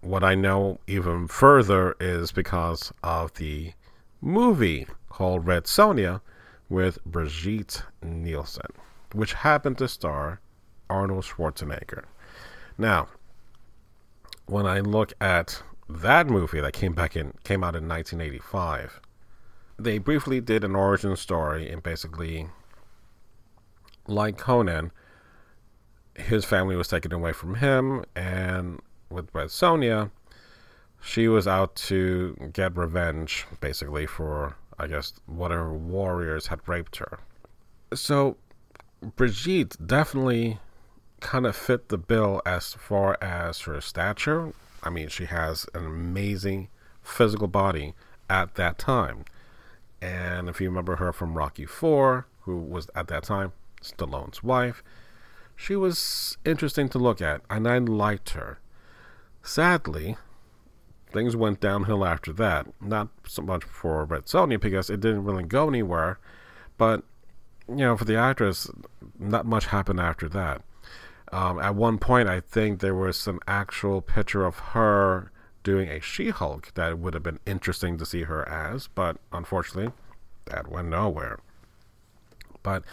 what 0.00 0.24
I 0.24 0.34
know 0.34 0.80
even 0.86 1.28
further 1.28 1.94
is 2.00 2.32
because 2.32 2.92
of 3.02 3.34
the 3.34 3.72
movie 4.20 4.86
called 5.08 5.46
Red 5.46 5.64
Sonja 5.64 6.20
with 6.68 7.04
Brigitte 7.04 7.82
Nielsen, 8.02 8.70
which 9.12 9.32
happened 9.32 9.78
to 9.78 9.88
star 9.88 10.40
Arnold 10.90 11.24
Schwarzenegger. 11.24 12.04
Now, 12.78 13.08
when 14.46 14.66
I 14.66 14.80
look 14.80 15.12
at 15.20 15.62
that 15.88 16.28
movie 16.28 16.60
that 16.60 16.72
came 16.72 16.94
back 16.94 17.16
in 17.16 17.34
came 17.44 17.64
out 17.64 17.74
in 17.74 17.88
1985, 17.88 19.00
they 19.78 19.98
briefly 19.98 20.40
did 20.40 20.64
an 20.64 20.76
origin 20.76 21.16
story 21.16 21.68
and 21.68 21.82
basically 21.82 22.48
like 24.06 24.38
Conan, 24.38 24.92
his 26.14 26.44
family 26.44 26.76
was 26.76 26.88
taken 26.88 27.12
away 27.12 27.32
from 27.32 27.56
him 27.56 28.04
and 28.14 28.80
with 29.10 29.28
Red 29.34 29.48
Sonja, 29.48 30.10
she 31.00 31.28
was 31.28 31.46
out 31.46 31.76
to 31.76 32.50
get 32.52 32.76
revenge, 32.76 33.46
basically, 33.60 34.06
for, 34.06 34.56
I 34.78 34.86
guess, 34.88 35.12
whatever 35.26 35.72
warriors 35.72 36.48
had 36.48 36.60
raped 36.66 36.96
her. 36.96 37.20
So, 37.94 38.36
Brigitte 39.16 39.76
definitely 39.86 40.58
kind 41.20 41.46
of 41.46 41.56
fit 41.56 41.88
the 41.88 41.98
bill 41.98 42.40
as 42.46 42.74
far 42.74 43.16
as 43.20 43.60
her 43.62 43.80
stature. 43.80 44.52
I 44.82 44.90
mean, 44.90 45.08
she 45.08 45.26
has 45.26 45.66
an 45.74 45.84
amazing 45.84 46.68
physical 47.02 47.48
body 47.48 47.94
at 48.30 48.54
that 48.54 48.78
time. 48.78 49.24
And 50.00 50.48
if 50.48 50.60
you 50.60 50.68
remember 50.68 50.96
her 50.96 51.12
from 51.12 51.36
Rocky 51.36 51.66
4, 51.66 52.26
who 52.42 52.58
was 52.58 52.88
at 52.94 53.08
that 53.08 53.24
time 53.24 53.52
Stallone's 53.82 54.42
wife, 54.42 54.82
she 55.56 55.74
was 55.74 56.38
interesting 56.44 56.88
to 56.90 56.98
look 56.98 57.20
at, 57.20 57.40
and 57.50 57.66
I 57.66 57.78
liked 57.78 58.30
her. 58.30 58.60
Sadly, 59.42 60.16
things 61.12 61.34
went 61.34 61.60
downhill 61.60 62.04
after 62.04 62.32
that. 62.34 62.68
Not 62.80 63.08
so 63.26 63.42
much 63.42 63.64
for 63.64 64.04
Red 64.04 64.26
Sonja 64.26 64.60
because 64.60 64.88
it 64.88 65.00
didn't 65.00 65.24
really 65.24 65.42
go 65.42 65.68
anywhere, 65.68 66.20
but 66.76 67.02
you 67.68 67.76
know, 67.76 67.96
for 67.96 68.04
the 68.04 68.16
actress, 68.16 68.70
not 69.18 69.46
much 69.46 69.66
happened 69.66 70.00
after 70.00 70.28
that. 70.28 70.62
Um, 71.32 71.58
at 71.58 71.74
one 71.74 71.98
point, 71.98 72.28
I 72.28 72.40
think 72.40 72.80
there 72.80 72.94
was 72.94 73.26
an 73.26 73.38
actual 73.46 74.00
picture 74.00 74.44
of 74.46 74.58
her 74.58 75.30
doing 75.62 75.88
a 75.88 76.00
She-Hulk 76.00 76.72
that 76.74 76.98
would 76.98 77.14
have 77.14 77.22
been 77.22 77.40
interesting 77.44 77.98
to 77.98 78.06
see 78.06 78.22
her 78.22 78.48
as, 78.48 78.88
but 78.88 79.18
unfortunately, 79.32 79.92
that 80.46 80.68
went 80.68 80.88
nowhere. 80.88 81.38
But 82.62 82.84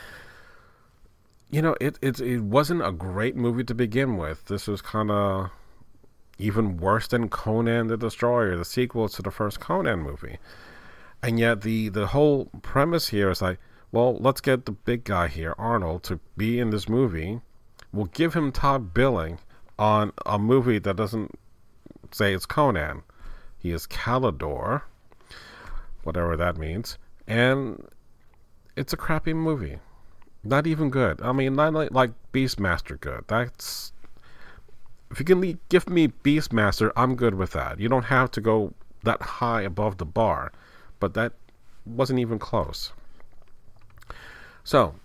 you 1.49 1.61
know, 1.61 1.75
it 1.79 1.97
it 2.01 2.19
it 2.19 2.41
wasn't 2.41 2.85
a 2.85 2.91
great 2.91 3.35
movie 3.35 3.63
to 3.63 3.73
begin 3.73 4.17
with. 4.17 4.45
This 4.45 4.67
was 4.67 4.81
kind 4.81 5.09
of 5.11 5.51
even 6.37 6.77
worse 6.77 7.07
than 7.07 7.29
Conan 7.29 7.87
the 7.87 7.97
Destroyer, 7.97 8.57
the 8.57 8.65
sequel 8.65 9.07
to 9.09 9.21
the 9.21 9.31
first 9.31 9.59
Conan 9.59 10.01
movie. 10.01 10.37
And 11.23 11.39
yet 11.39 11.61
the 11.61 11.89
the 11.89 12.07
whole 12.07 12.45
premise 12.61 13.09
here 13.09 13.29
is 13.29 13.41
like, 13.41 13.59
well, 13.91 14.17
let's 14.17 14.41
get 14.41 14.65
the 14.65 14.73
big 14.73 15.05
guy 15.05 15.27
here, 15.27 15.55
Arnold, 15.57 16.03
to 16.03 16.19
be 16.35 16.59
in 16.59 16.71
this 16.71 16.89
movie. 16.89 17.41
We'll 17.95 18.07
give 18.07 18.33
him 18.33 18.51
top 18.51 18.93
billing 18.93 19.39
on 19.79 20.11
a 20.25 20.37
movie 20.37 20.79
that 20.79 20.97
doesn't 20.97 21.39
say 22.11 22.33
it's 22.33 22.45
Conan. 22.45 23.03
He 23.57 23.71
is 23.71 23.87
Kalidor, 23.87 24.81
whatever 26.03 26.35
that 26.35 26.57
means, 26.57 26.97
and 27.25 27.87
it's 28.75 28.91
a 28.91 28.97
crappy 28.97 29.33
movie. 29.33 29.79
Not 30.43 30.67
even 30.67 30.89
good. 30.89 31.21
I 31.21 31.31
mean, 31.31 31.55
not 31.55 31.73
like, 31.73 31.91
like 31.91 32.11
Beastmaster 32.33 32.99
good. 32.99 33.23
That's 33.27 33.93
if 35.09 35.19
you 35.19 35.25
can 35.25 35.57
give 35.69 35.89
me 35.89 36.09
Beastmaster, 36.09 36.91
I'm 36.97 37.15
good 37.15 37.35
with 37.35 37.51
that. 37.51 37.79
You 37.79 37.87
don't 37.87 38.03
have 38.03 38.29
to 38.31 38.41
go 38.41 38.73
that 39.03 39.21
high 39.21 39.61
above 39.61 39.99
the 39.99 40.05
bar, 40.05 40.51
but 40.99 41.13
that 41.13 41.31
wasn't 41.85 42.19
even 42.19 42.39
close. 42.39 42.91
So, 44.65 44.95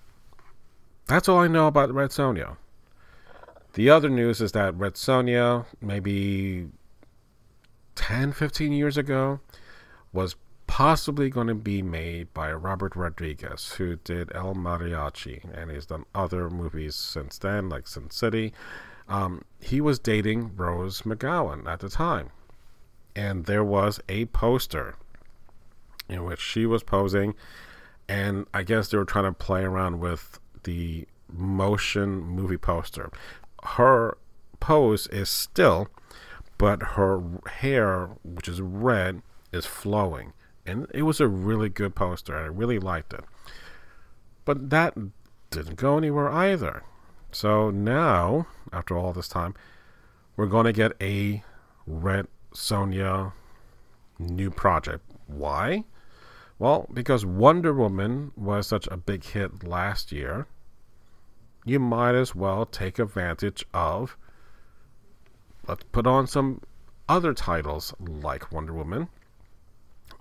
that's 1.06 1.28
all 1.28 1.38
I 1.38 1.46
know 1.46 1.68
about 1.68 1.94
Red 1.94 2.10
Sonja. 2.10 2.56
The 3.74 3.90
other 3.90 4.08
news 4.08 4.40
is 4.40 4.52
that 4.52 4.76
Red 4.76 4.94
Sonja, 4.94 5.66
maybe 5.80 6.68
10, 7.94 8.32
15 8.32 8.72
years 8.72 8.96
ago, 8.96 9.40
was 10.12 10.36
possibly 10.66 11.30
going 11.30 11.46
to 11.46 11.54
be 11.54 11.82
made 11.82 12.32
by 12.34 12.52
Robert 12.52 12.96
Rodriguez, 12.96 13.72
who 13.72 13.96
did 13.96 14.34
El 14.34 14.54
Mariachi, 14.54 15.42
and 15.56 15.70
he's 15.70 15.86
done 15.86 16.04
other 16.14 16.50
movies 16.50 16.94
since 16.96 17.38
then, 17.38 17.68
like 17.68 17.86
Sin 17.86 18.10
City 18.10 18.52
um, 19.10 19.42
he 19.60 19.80
was 19.80 19.98
dating 19.98 20.56
Rose 20.56 21.02
McGowan 21.02 21.66
at 21.66 21.80
the 21.80 21.90
time. 21.90 22.30
And 23.16 23.44
there 23.44 23.64
was 23.64 24.00
a 24.08 24.26
poster 24.26 24.94
in 26.08 26.24
which 26.24 26.40
she 26.40 26.64
was 26.64 26.82
posing 26.82 27.34
And 28.08 28.46
I 28.54 28.62
guess 28.62 28.88
they 28.88 28.98
were 28.98 29.04
trying 29.04 29.24
to 29.24 29.32
play 29.32 29.62
around 29.62 30.00
with 30.00 30.38
the 30.62 31.06
motion 31.28 32.20
movie 32.20 32.56
poster. 32.56 33.10
Her 33.64 34.16
pose 34.58 35.06
is 35.08 35.28
still, 35.28 35.88
but 36.58 36.82
her 36.82 37.22
hair, 37.46 38.10
which 38.22 38.48
is 38.48 38.60
red, 38.60 39.22
is 39.52 39.66
flowing. 39.66 40.32
And 40.66 40.86
it 40.92 41.02
was 41.02 41.20
a 41.20 41.28
really 41.28 41.68
good 41.68 41.94
poster. 41.94 42.36
I 42.36 42.46
really 42.46 42.78
liked 42.78 43.12
it. 43.12 43.24
But 44.44 44.70
that 44.70 44.94
didn't 45.50 45.76
go 45.76 45.98
anywhere 45.98 46.30
either. 46.30 46.82
So 47.32 47.70
now, 47.70 48.46
after 48.72 48.96
all 48.96 49.12
this 49.12 49.28
time, 49.28 49.54
we're 50.36 50.46
going 50.46 50.66
to 50.66 50.72
get 50.72 50.92
a 51.00 51.42
Red 51.86 52.26
Sonja 52.54 53.32
new 54.18 54.50
project. 54.50 55.04
Why? 55.26 55.84
Well, 56.58 56.88
because 56.92 57.24
Wonder 57.24 57.72
Woman 57.72 58.32
was 58.36 58.66
such 58.66 58.86
a 58.88 58.96
big 58.96 59.24
hit 59.24 59.64
last 59.64 60.12
year, 60.12 60.46
you 61.64 61.78
might 61.78 62.14
as 62.14 62.34
well 62.34 62.66
take 62.66 62.98
advantage 62.98 63.64
of. 63.74 64.16
Let's 65.66 65.84
put 65.92 66.06
on 66.06 66.26
some 66.26 66.62
other 67.08 67.34
titles 67.34 67.94
like 68.00 68.52
Wonder 68.52 68.72
Woman. 68.72 69.08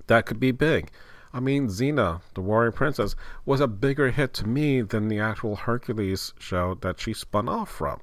That 0.08 0.25
could 0.25 0.39
be 0.39 0.51
big. 0.51 0.91
I 1.31 1.39
mean, 1.39 1.67
Xena, 1.67 2.22
the 2.34 2.41
Warrior 2.41 2.72
Princess, 2.72 3.15
was 3.46 3.62
a 3.62 3.67
bigger 3.67 4.10
hit 4.10 4.34
to 4.36 4.48
me 4.48 4.81
than 4.81 5.08
the 5.08 5.19
actual 5.19 5.55
Hercules 5.55 6.34
show 6.39 6.75
that 6.81 7.00
she 7.00 7.13
spun 7.13 7.48
off 7.48 7.69
from. 7.69 8.01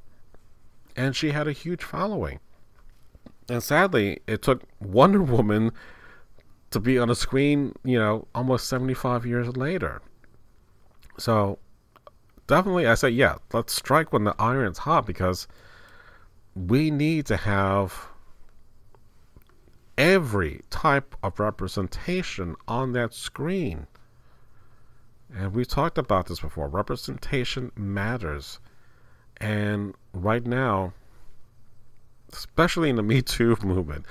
And 0.94 1.16
she 1.16 1.32
had 1.32 1.48
a 1.48 1.52
huge 1.52 1.82
following. 1.82 2.38
And 3.48 3.62
sadly, 3.62 4.20
it 4.26 4.42
took 4.42 4.62
Wonder 4.80 5.22
Woman 5.22 5.72
to 6.70 6.80
be 6.80 6.98
on 6.98 7.10
a 7.10 7.14
screen, 7.14 7.74
you 7.84 7.98
know, 7.98 8.26
almost 8.34 8.68
75 8.68 9.26
years 9.26 9.56
later. 9.56 10.00
So, 11.18 11.58
definitely, 12.46 12.86
I 12.86 12.94
say, 12.94 13.10
yeah, 13.10 13.36
let's 13.52 13.74
strike 13.74 14.12
when 14.12 14.24
the 14.24 14.34
iron's 14.38 14.78
hot 14.78 15.06
because 15.06 15.46
we 16.54 16.90
need 16.90 17.26
to 17.26 17.36
have 17.36 18.08
every 19.98 20.62
type 20.70 21.14
of 21.22 21.40
representation 21.40 22.56
on 22.68 22.92
that 22.92 23.14
screen. 23.14 23.86
And 25.34 25.54
we've 25.54 25.68
talked 25.68 25.98
about 25.98 26.26
this 26.26 26.40
before. 26.40 26.68
Representation 26.68 27.72
matters. 27.76 28.60
And 29.38 29.94
right 30.12 30.46
now, 30.46 30.92
especially 32.32 32.90
in 32.90 32.96
the 32.96 33.02
Me 33.02 33.22
Too 33.22 33.56
movement, 33.62 34.06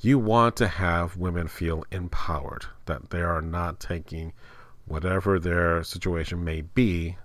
you 0.00 0.18
want 0.18 0.56
to 0.56 0.68
have 0.68 1.16
women 1.16 1.48
feel 1.48 1.84
empowered, 1.90 2.66
that 2.86 3.10
they 3.10 3.22
are 3.22 3.40
not 3.40 3.80
taking 3.80 4.32
whatever 4.86 5.38
their 5.38 5.82
situation 5.82 6.44
may 6.44 6.60
be 6.60 7.16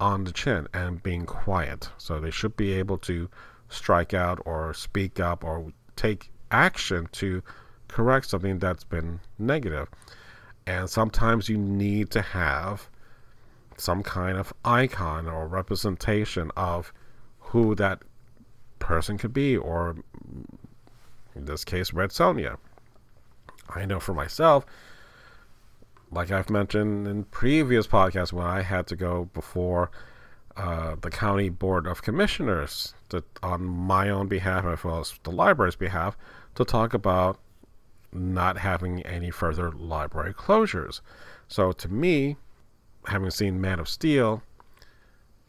on 0.00 0.24
the 0.24 0.32
chin 0.32 0.68
and 0.72 1.02
being 1.02 1.26
quiet. 1.26 1.90
So 1.98 2.20
they 2.20 2.30
should 2.30 2.56
be 2.56 2.72
able 2.72 2.98
to 2.98 3.28
strike 3.68 4.14
out 4.14 4.40
or 4.44 4.72
speak 4.74 5.20
up 5.20 5.44
or 5.44 5.72
take 5.96 6.30
action 6.50 7.08
to 7.12 7.42
correct 7.88 8.28
something 8.28 8.58
that's 8.58 8.84
been 8.84 9.20
negative. 9.38 9.88
And 10.66 10.88
sometimes 10.88 11.48
you 11.48 11.56
need 11.56 12.10
to 12.10 12.22
have 12.22 12.88
some 13.76 14.02
kind 14.02 14.36
of 14.36 14.52
icon 14.64 15.28
or 15.28 15.46
representation 15.46 16.50
of 16.56 16.92
who 17.38 17.74
that 17.76 18.02
person 18.78 19.16
could 19.18 19.32
be, 19.32 19.56
or 19.56 19.96
in 21.34 21.44
this 21.44 21.64
case, 21.64 21.92
Red 21.92 22.10
Sonja. 22.10 22.58
I 23.68 23.86
know 23.86 24.00
for 24.00 24.14
myself, 24.14 24.66
like 26.10 26.30
I've 26.30 26.50
mentioned 26.50 27.06
in 27.06 27.24
previous 27.24 27.86
podcasts, 27.86 28.32
when 28.32 28.46
I 28.46 28.62
had 28.62 28.86
to 28.88 28.96
go 28.96 29.28
before 29.34 29.90
uh, 30.56 30.96
the 31.00 31.10
county 31.10 31.48
board 31.48 31.86
of 31.86 32.02
commissioners 32.02 32.94
to, 33.10 33.22
on 33.42 33.64
my 33.64 34.08
own 34.08 34.26
behalf 34.26 34.64
as 34.64 34.82
well 34.82 35.00
as 35.00 35.18
the 35.22 35.30
library's 35.30 35.76
behalf 35.76 36.16
to 36.54 36.64
talk 36.64 36.94
about 36.94 37.38
not 38.12 38.58
having 38.58 39.02
any 39.02 39.30
further 39.30 39.70
library 39.70 40.34
closures. 40.34 41.00
So 41.46 41.72
to 41.72 41.88
me, 41.88 42.36
having 43.06 43.30
seen 43.30 43.60
Man 43.60 43.78
of 43.78 43.88
Steel, 43.88 44.42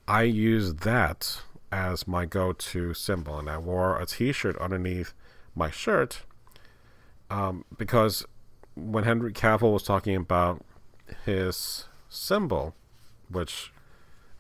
I 0.08 0.24
used 0.24 0.80
that 0.80 1.42
as 1.72 2.08
my 2.08 2.26
go-to 2.26 2.94
symbol, 2.94 3.38
and 3.38 3.50
I 3.50 3.58
wore 3.58 4.00
a 4.00 4.06
T-shirt 4.06 4.58
underneath 4.58 5.14
my 5.56 5.70
shirt 5.70 6.24
um, 7.30 7.64
because 7.78 8.26
when 8.80 9.04
Henry 9.04 9.34
Cavill 9.34 9.74
was 9.74 9.84
talking 9.84 10.16
about 10.16 10.64
his 11.26 11.86
symbol, 12.10 12.76
which 13.30 13.72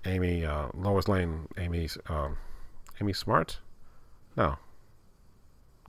Amy 0.06 0.46
uh, 0.46 0.68
Lois 0.74 1.08
Lane, 1.08 1.48
Amy 1.58 1.90
um, 2.08 2.38
Amy 3.02 3.14
Smart, 3.14 3.60
no, 4.36 4.58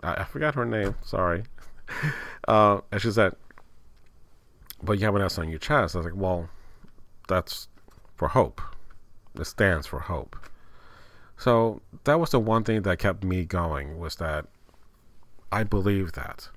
I, 0.03 0.15
I 0.15 0.25
forgot 0.25 0.55
her 0.55 0.65
name. 0.65 0.95
Sorry. 1.03 1.45
uh, 2.49 2.81
and 2.91 3.01
she 3.01 3.11
said, 3.11 3.35
"But 4.83 4.99
you 4.99 5.05
have 5.07 5.15
an 5.15 5.23
S 5.23 5.39
on 5.39 5.49
your 5.49 5.59
chest." 5.59 5.95
I 5.95 5.99
was 5.99 6.07
like, 6.07 6.17
"Well, 6.17 6.49
that's 7.29 7.69
for 8.17 8.29
hope. 8.29 8.61
It 9.35 9.45
stands 9.45 9.87
for 9.87 10.01
hope." 10.01 10.37
So 11.37 11.81
that 12.05 12.21
was 12.21 12.31
the 12.31 12.39
one 12.39 12.65
thing 12.65 12.83
that 12.83 12.99
kept 12.99 13.25
me 13.25 13.45
going 13.45 13.99
was 13.99 14.17
that 14.17 14.47
I 15.51 15.65
believe 15.65 16.13
that, 16.13 16.51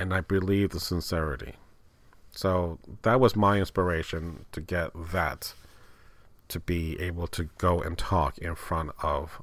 and 0.00 0.14
I 0.14 0.22
believe 0.22 0.70
the 0.70 0.80
sincerity. 0.80 1.52
So 2.32 2.78
that 3.02 3.20
was 3.20 3.36
my 3.36 3.58
inspiration 3.58 4.46
to 4.52 4.60
get 4.60 4.90
that 5.12 5.52
to 6.48 6.58
be 6.58 6.98
able 6.98 7.26
to 7.28 7.44
go 7.58 7.80
and 7.80 7.96
talk 7.98 8.38
in 8.38 8.54
front 8.54 8.90
of 9.02 9.42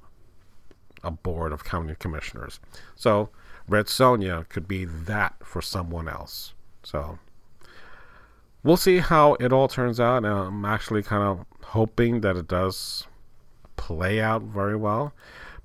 a 1.04 1.12
board 1.12 1.54
of 1.54 1.63
county 1.63 1.96
commissioners. 1.98 2.60
So 2.96 3.30
Red 3.67 3.86
Sonja 3.86 4.50
could 4.50 4.67
be 4.67 4.84
that 4.84 5.36
for 5.43 5.62
someone 5.62 6.10
else. 6.10 6.54
So 6.84 7.20
we'll 8.63 8.78
see 8.78 8.98
how 8.98 9.36
it 9.36 9.54
all 9.54 9.67
turns 9.67 10.00
out. 10.00 10.26
And 10.26 10.28
I'm 10.28 10.65
actually 10.65 11.04
kind 11.04 11.24
of 11.24 11.46
hoping 11.67 12.22
that 12.22 12.36
it 12.36 12.48
does 12.48 13.06
play 13.76 14.20
out 14.20 14.41
very 14.41 14.76
well. 14.76 15.13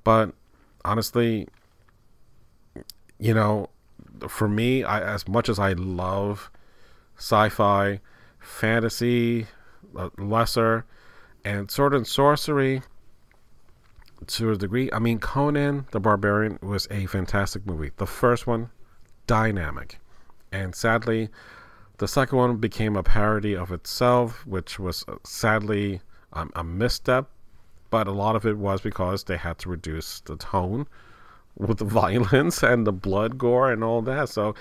But 0.04 0.34
honestly, 0.84 1.48
you 3.18 3.32
know, 3.32 3.68
for 4.28 4.48
me, 4.48 4.84
I, 4.84 5.00
as 5.00 5.26
much 5.28 5.48
as 5.48 5.58
I 5.58 5.72
love 5.72 6.50
sci-fi, 7.16 8.00
fantasy, 8.38 9.46
uh, 9.96 10.10
lesser, 10.18 10.84
and 11.44 11.70
sword 11.70 11.94
and 11.94 12.06
sorcery, 12.06 12.82
to 14.26 14.50
a 14.50 14.56
degree. 14.56 14.90
I 14.92 14.98
mean, 14.98 15.18
Conan 15.18 15.86
the 15.90 16.00
Barbarian 16.00 16.58
was 16.62 16.86
a 16.90 17.06
fantastic 17.06 17.66
movie. 17.66 17.90
The 17.96 18.06
first 18.06 18.46
one, 18.46 18.70
dynamic. 19.26 19.98
And 20.52 20.74
sadly, 20.74 21.28
the 21.98 22.08
second 22.08 22.38
one 22.38 22.56
became 22.56 22.96
a 22.96 23.02
parody 23.02 23.56
of 23.56 23.72
itself, 23.72 24.46
which 24.46 24.78
was 24.78 25.04
uh, 25.08 25.16
sadly 25.24 26.00
um, 26.32 26.50
a 26.54 26.64
misstep. 26.64 27.28
But 27.90 28.06
a 28.06 28.12
lot 28.12 28.36
of 28.36 28.46
it 28.46 28.56
was 28.56 28.80
because 28.80 29.24
they 29.24 29.36
had 29.36 29.58
to 29.58 29.68
reduce 29.68 30.20
the 30.20 30.36
tone 30.36 30.86
with 31.56 31.78
the 31.78 31.84
violence 32.02 32.62
and 32.62 32.86
the 32.86 32.92
blood 32.92 33.38
gore 33.38 33.72
and 33.72 33.84
all 33.84 34.02
that. 34.02 34.28
So 34.28 34.54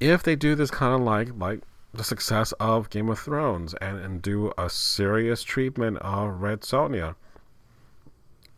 if 0.00 0.22
they 0.22 0.36
do 0.36 0.54
this 0.54 0.70
kind 0.70 0.94
of 0.94 1.00
like 1.00 1.30
like 1.36 1.60
the 1.94 2.04
success 2.04 2.52
of 2.60 2.90
Game 2.90 3.08
of 3.08 3.18
Thrones 3.18 3.74
and, 3.80 3.98
and 3.98 4.20
do 4.20 4.52
a 4.58 4.68
serious 4.68 5.42
treatment 5.42 5.96
of 5.98 6.40
Red 6.42 6.60
Sonja, 6.60 7.14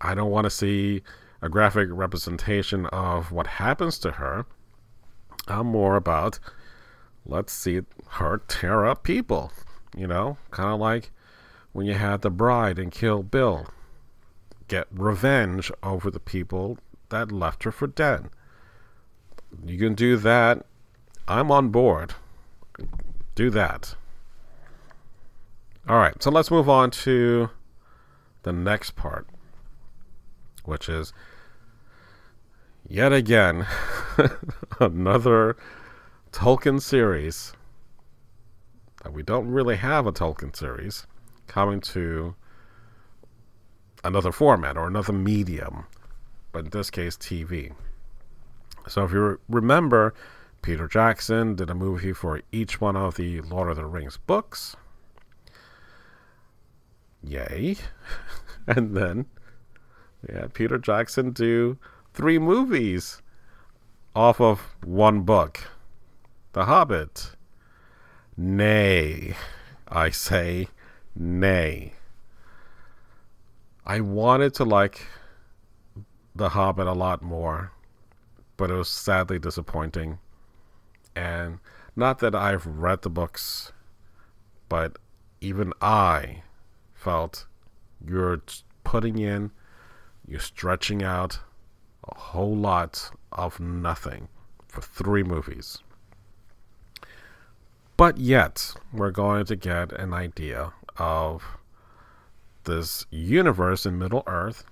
I 0.00 0.14
don't 0.14 0.30
want 0.30 0.44
to 0.44 0.50
see 0.50 1.02
a 1.40 1.48
graphic 1.48 1.88
representation 1.92 2.86
of 2.86 3.30
what 3.30 3.46
happens 3.46 3.98
to 4.00 4.12
her. 4.12 4.46
I'm 5.46 5.68
more 5.68 5.96
about 5.96 6.38
let's 7.24 7.52
see 7.52 7.82
her 8.08 8.38
tear 8.48 8.86
up 8.86 9.02
people. 9.04 9.52
You 9.96 10.06
know, 10.06 10.36
kind 10.50 10.74
of 10.74 10.80
like 10.80 11.10
when 11.72 11.86
you 11.86 11.94
had 11.94 12.22
the 12.22 12.30
bride 12.30 12.78
and 12.78 12.90
Kill 12.90 13.22
Bill 13.22 13.66
get 14.66 14.86
revenge 14.90 15.72
over 15.82 16.10
the 16.10 16.20
people 16.20 16.78
that 17.10 17.32
left 17.32 17.64
her 17.64 17.72
for 17.72 17.86
dead. 17.86 18.30
You 19.64 19.78
can 19.78 19.94
do 19.94 20.16
that. 20.16 20.66
I'm 21.26 21.50
on 21.50 21.68
board. 21.70 22.14
Do 23.34 23.50
that. 23.50 23.94
All 25.88 25.98
right, 25.98 26.22
so 26.22 26.30
let's 26.30 26.50
move 26.50 26.68
on 26.68 26.90
to 26.90 27.50
the 28.42 28.52
next 28.52 28.94
part 28.94 29.26
which 30.68 30.88
is 30.88 31.12
yet 32.86 33.12
again 33.12 33.66
another 34.80 35.56
Tolkien 36.30 36.80
series 36.80 37.54
that 39.02 39.12
we 39.12 39.22
don't 39.22 39.50
really 39.50 39.76
have 39.76 40.06
a 40.06 40.12
Tolkien 40.12 40.54
series 40.54 41.06
coming 41.46 41.80
to 41.80 42.34
another 44.04 44.30
format 44.30 44.76
or 44.76 44.86
another 44.86 45.12
medium, 45.12 45.86
but 46.52 46.64
in 46.64 46.70
this 46.70 46.90
case, 46.90 47.16
TV. 47.16 47.72
So 48.86 49.04
if 49.04 49.12
you 49.12 49.40
remember 49.48 50.14
Peter 50.62 50.88
Jackson 50.88 51.54
did 51.54 51.70
a 51.70 51.74
movie 51.74 52.12
for 52.12 52.42
each 52.52 52.80
one 52.80 52.96
of 52.96 53.16
the 53.16 53.40
Lord 53.40 53.70
of 53.70 53.76
the 53.76 53.86
Rings 53.86 54.18
books. 54.26 54.76
Yay. 57.22 57.76
and 58.66 58.96
then 58.96 59.26
had 60.28 60.52
Peter 60.52 60.78
Jackson 60.78 61.30
do 61.30 61.78
three 62.12 62.38
movies 62.38 63.22
off 64.14 64.40
of 64.40 64.76
one 64.84 65.22
book 65.22 65.60
The 66.52 66.64
Hobbit. 66.64 67.30
Nay, 68.36 69.34
I 69.88 70.10
say, 70.10 70.68
nay. 71.14 71.94
I 73.86 74.00
wanted 74.00 74.54
to 74.54 74.64
like 74.64 75.06
The 76.38 76.50
Hobbit 76.50 76.86
a 76.86 76.92
lot 76.92 77.20
more, 77.20 77.72
but 78.56 78.70
it 78.70 78.74
was 78.74 78.88
sadly 78.88 79.40
disappointing. 79.40 80.20
And 81.16 81.58
not 81.96 82.20
that 82.20 82.32
I've 82.32 82.64
read 82.64 83.02
the 83.02 83.10
books, 83.10 83.72
but 84.68 84.98
even 85.40 85.72
I 85.82 86.44
felt 86.94 87.46
you're 88.06 88.40
putting 88.84 89.18
in, 89.18 89.50
you're 90.28 90.38
stretching 90.38 91.02
out 91.02 91.40
a 92.08 92.16
whole 92.16 92.54
lot 92.54 93.10
of 93.32 93.58
nothing 93.58 94.28
for 94.68 94.80
three 94.80 95.24
movies. 95.24 95.78
But 97.96 98.18
yet, 98.18 98.74
we're 98.92 99.10
going 99.10 99.44
to 99.46 99.56
get 99.56 99.90
an 99.90 100.14
idea 100.14 100.72
of 100.98 101.42
this 102.62 103.06
universe 103.10 103.84
in 103.84 103.98
Middle 103.98 104.22
Earth 104.28 104.64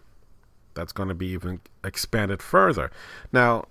that's 0.76 0.92
going 0.92 1.08
to 1.08 1.14
be 1.14 1.26
even 1.26 1.60
expanded 1.82 2.40
further. 2.40 2.92
Now, 3.32 3.64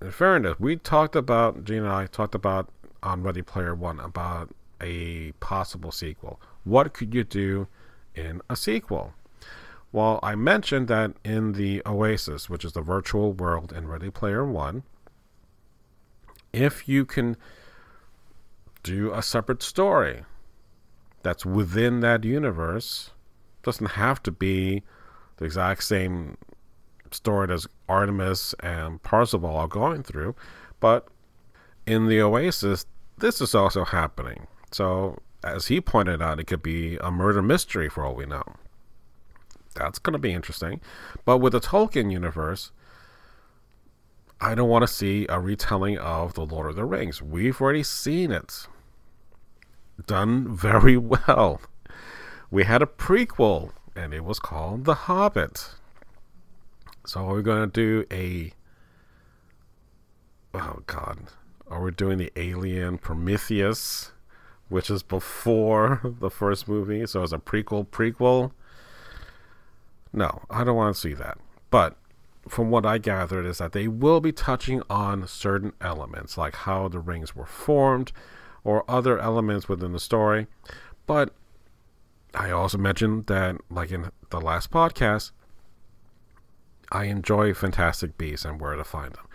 in 0.00 0.10
fairness, 0.10 0.58
we 0.58 0.76
talked 0.76 1.14
about, 1.14 1.64
Gene 1.64 1.82
and 1.82 1.92
I 1.92 2.06
talked 2.06 2.34
about 2.34 2.70
on 3.02 3.22
Ready 3.22 3.42
Player 3.42 3.74
One 3.74 4.00
about 4.00 4.54
a 4.80 5.32
possible 5.40 5.92
sequel. 5.92 6.40
What 6.64 6.94
could 6.94 7.14
you 7.14 7.24
do 7.24 7.66
in 8.14 8.40
a 8.48 8.56
sequel? 8.56 9.12
Well, 9.90 10.20
I 10.22 10.34
mentioned 10.34 10.88
that 10.88 11.12
in 11.24 11.52
the 11.52 11.82
Oasis, 11.84 12.48
which 12.48 12.64
is 12.64 12.72
the 12.72 12.82
virtual 12.82 13.32
world 13.32 13.72
in 13.72 13.88
Ready 13.88 14.10
Player 14.10 14.44
One, 14.44 14.84
if 16.52 16.88
you 16.88 17.04
can 17.04 17.36
do 18.82 19.12
a 19.12 19.22
separate 19.22 19.62
story 19.62 20.24
that's 21.22 21.44
within 21.44 22.00
that 22.00 22.24
universe, 22.24 23.10
doesn't 23.62 23.92
have 23.92 24.22
to 24.22 24.30
be 24.30 24.82
the 25.38 25.44
exact 25.44 25.84
same 25.84 26.36
story 27.10 27.52
as 27.52 27.66
Artemis 27.88 28.54
and 28.60 29.02
Parzival 29.02 29.56
are 29.56 29.68
going 29.68 30.02
through, 30.02 30.34
but 30.80 31.08
in 31.86 32.06
the 32.06 32.20
Oasis, 32.20 32.86
this 33.16 33.40
is 33.40 33.54
also 33.54 33.84
happening. 33.84 34.46
So, 34.70 35.18
as 35.42 35.68
he 35.68 35.80
pointed 35.80 36.20
out, 36.20 36.38
it 36.38 36.46
could 36.46 36.62
be 36.62 36.96
a 36.98 37.10
murder 37.10 37.42
mystery 37.42 37.88
for 37.88 38.04
all 38.04 38.14
we 38.14 38.26
know. 38.26 38.42
That's 39.74 39.98
going 39.98 40.12
to 40.12 40.18
be 40.18 40.32
interesting. 40.32 40.80
But 41.24 41.38
with 41.38 41.52
the 41.52 41.60
Tolkien 41.60 42.12
universe, 42.12 42.72
I 44.40 44.54
don't 44.54 44.68
want 44.68 44.82
to 44.82 44.88
see 44.88 45.26
a 45.28 45.40
retelling 45.40 45.98
of 45.98 46.34
The 46.34 46.44
Lord 46.44 46.68
of 46.68 46.76
the 46.76 46.84
Rings. 46.84 47.22
We've 47.22 47.60
already 47.60 47.82
seen 47.82 48.30
it 48.30 48.66
done 50.06 50.54
very 50.54 50.96
well. 50.96 51.60
We 52.50 52.64
had 52.64 52.82
a 52.82 52.86
prequel, 52.86 53.72
and 53.98 54.14
it 54.14 54.24
was 54.24 54.38
called 54.38 54.84
The 54.84 54.94
Hobbit. 54.94 55.70
So 57.04 57.26
we're 57.26 57.42
going 57.42 57.68
to 57.68 57.72
do 57.72 58.06
a. 58.12 58.52
Oh, 60.54 60.82
God. 60.86 61.18
Are 61.68 61.82
we 61.82 61.90
doing 61.90 62.18
the 62.18 62.32
Alien 62.36 62.98
Prometheus, 62.98 64.12
which 64.68 64.88
is 64.88 65.02
before 65.02 66.00
the 66.20 66.30
first 66.30 66.68
movie? 66.68 67.06
So 67.06 67.22
it's 67.22 67.32
a 67.32 67.38
prequel, 67.38 67.88
prequel. 67.88 68.52
No, 70.12 70.42
I 70.48 70.64
don't 70.64 70.76
want 70.76 70.94
to 70.94 71.00
see 71.00 71.14
that. 71.14 71.38
But 71.70 71.96
from 72.46 72.70
what 72.70 72.86
I 72.86 72.98
gathered, 72.98 73.44
is 73.44 73.58
that 73.58 73.72
they 73.72 73.88
will 73.88 74.20
be 74.20 74.32
touching 74.32 74.80
on 74.88 75.26
certain 75.26 75.72
elements, 75.80 76.38
like 76.38 76.54
how 76.54 76.88
the 76.88 77.00
rings 77.00 77.34
were 77.34 77.44
formed, 77.44 78.12
or 78.64 78.88
other 78.88 79.18
elements 79.18 79.68
within 79.68 79.92
the 79.92 80.00
story. 80.00 80.46
But 81.06 81.34
I 82.34 82.50
also 82.50 82.78
mentioned 82.78 83.26
that, 83.26 83.56
like 83.70 83.90
in 83.90 84.10
the 84.30 84.40
last 84.40 84.70
podcast, 84.70 85.32
I 86.90 87.04
enjoy 87.04 87.54
Fantastic 87.54 88.16
Beasts 88.16 88.44
and 88.44 88.60
Where 88.60 88.76
to 88.76 88.84
Find 88.84 89.14
Them 89.14 89.26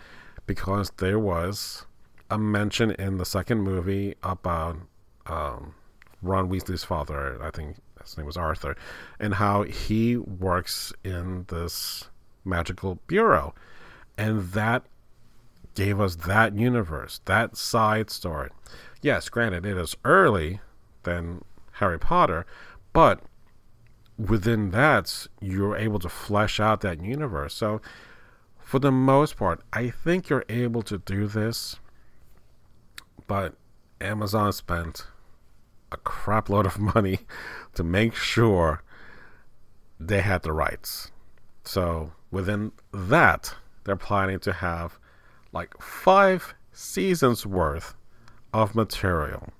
because 0.46 0.90
there 0.98 1.18
was 1.18 1.86
a 2.30 2.38
mention 2.38 2.92
in 2.92 3.18
the 3.18 3.24
second 3.24 3.60
movie 3.62 4.14
about 4.22 4.78
um, 5.26 5.74
Ron 6.22 6.48
Weasley's 6.48 6.84
father. 6.84 7.38
I 7.42 7.50
think 7.50 7.76
his 8.02 8.16
name 8.16 8.26
was 8.26 8.36
Arthur, 8.36 8.76
and 9.18 9.34
how 9.34 9.62
he 9.62 10.16
works 10.16 10.92
in 11.02 11.46
this 11.48 12.08
magical 12.44 12.98
bureau, 13.06 13.54
and 14.18 14.52
that 14.52 14.84
gave 15.74 16.00
us 16.00 16.16
that 16.16 16.56
universe, 16.56 17.20
that 17.24 17.56
side 17.56 18.10
story. 18.10 18.50
Yes, 19.02 19.28
granted, 19.28 19.66
it 19.66 19.76
is 19.76 19.96
early 20.04 20.60
than 21.02 21.44
Harry 21.72 21.98
Potter, 21.98 22.46
but 22.94 23.20
within 24.16 24.70
that, 24.70 25.26
you're 25.40 25.76
able 25.76 25.98
to 25.98 26.08
flesh 26.08 26.58
out 26.58 26.80
that 26.80 27.02
universe. 27.02 27.52
So, 27.52 27.82
for 28.58 28.78
the 28.78 28.92
most 28.92 29.36
part, 29.36 29.60
I 29.74 29.90
think 29.90 30.30
you're 30.30 30.46
able 30.48 30.80
to 30.82 30.96
do 30.96 31.26
this, 31.26 31.76
but 33.26 33.54
Amazon 34.00 34.52
spent 34.52 35.06
a 35.92 35.98
crap 35.98 36.48
load 36.48 36.64
of 36.64 36.78
money 36.94 37.18
to 37.74 37.84
make 37.84 38.14
sure 38.14 38.82
they 40.00 40.22
had 40.22 40.42
the 40.42 40.52
rights. 40.52 41.10
So, 41.64 42.12
within 42.30 42.72
that, 42.92 43.54
they're 43.84 43.96
planning 43.96 44.38
to 44.40 44.52
have 44.52 44.98
like 45.52 45.80
five 45.80 46.54
seasons 46.72 47.44
worth 47.46 47.94
of 48.52 48.74
material 48.74 49.52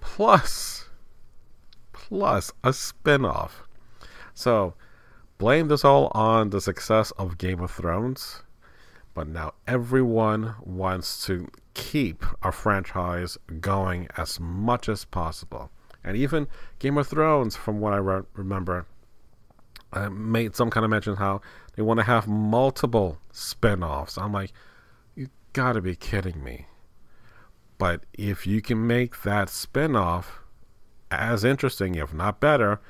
plus 0.00 0.81
plus 2.12 2.52
a 2.62 2.72
spin-off. 2.72 3.62
So 4.34 4.74
blame 5.38 5.68
this 5.68 5.84
all 5.84 6.10
on 6.14 6.50
the 6.50 6.60
success 6.60 7.10
of 7.12 7.38
game 7.38 7.60
of 7.60 7.70
thrones 7.70 8.42
but 9.14 9.28
now 9.28 9.52
everyone 9.66 10.54
wants 10.62 11.26
to 11.26 11.48
keep 11.74 12.24
a 12.42 12.52
franchise 12.52 13.36
going 13.60 14.08
as 14.16 14.40
much 14.40 14.88
as 14.88 15.04
possible. 15.04 15.70
And 16.04 16.16
even 16.16 16.48
game 16.78 16.98
of 16.98 17.08
thrones 17.08 17.56
from 17.56 17.80
what 17.80 17.92
i 17.92 17.96
re- 17.96 18.22
remember 18.34 18.86
uh, 19.92 20.08
made 20.08 20.56
some 20.56 20.70
kind 20.70 20.84
of 20.84 20.90
mention 20.90 21.16
how 21.16 21.42
they 21.76 21.82
want 21.82 21.98
to 21.98 22.04
have 22.04 22.26
multiple 22.26 23.18
spin-offs. 23.30 24.16
I'm 24.16 24.32
like 24.32 24.52
you 25.14 25.28
gotta 25.52 25.80
be 25.80 25.94
kidding 25.94 26.42
me. 26.42 26.66
But 27.78 28.04
if 28.12 28.46
you 28.46 28.62
can 28.62 28.86
make 28.86 29.22
that 29.22 29.50
spin-off 29.50 30.41
as 31.12 31.44
interesting, 31.44 31.94
if 31.94 32.12
not 32.12 32.40
better, 32.40 32.80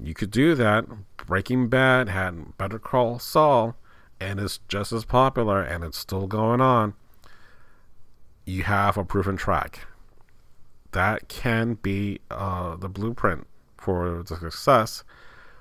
you 0.00 0.14
could 0.14 0.30
do 0.30 0.54
that. 0.54 0.84
Breaking 1.26 1.68
Bad 1.68 2.08
had 2.08 2.56
Better 2.58 2.78
Call 2.78 3.18
Saul, 3.18 3.76
and 4.20 4.38
it's 4.38 4.60
just 4.68 4.92
as 4.92 5.04
popular, 5.04 5.62
and 5.62 5.84
it's 5.84 5.98
still 5.98 6.26
going 6.26 6.60
on. 6.60 6.94
You 8.44 8.62
have 8.64 8.96
a 8.96 9.04
proven 9.04 9.36
track. 9.36 9.86
That 10.92 11.28
can 11.28 11.74
be 11.74 12.20
uh, 12.30 12.76
the 12.76 12.88
blueprint 12.88 13.46
for 13.76 14.22
the 14.22 14.36
success 14.36 15.04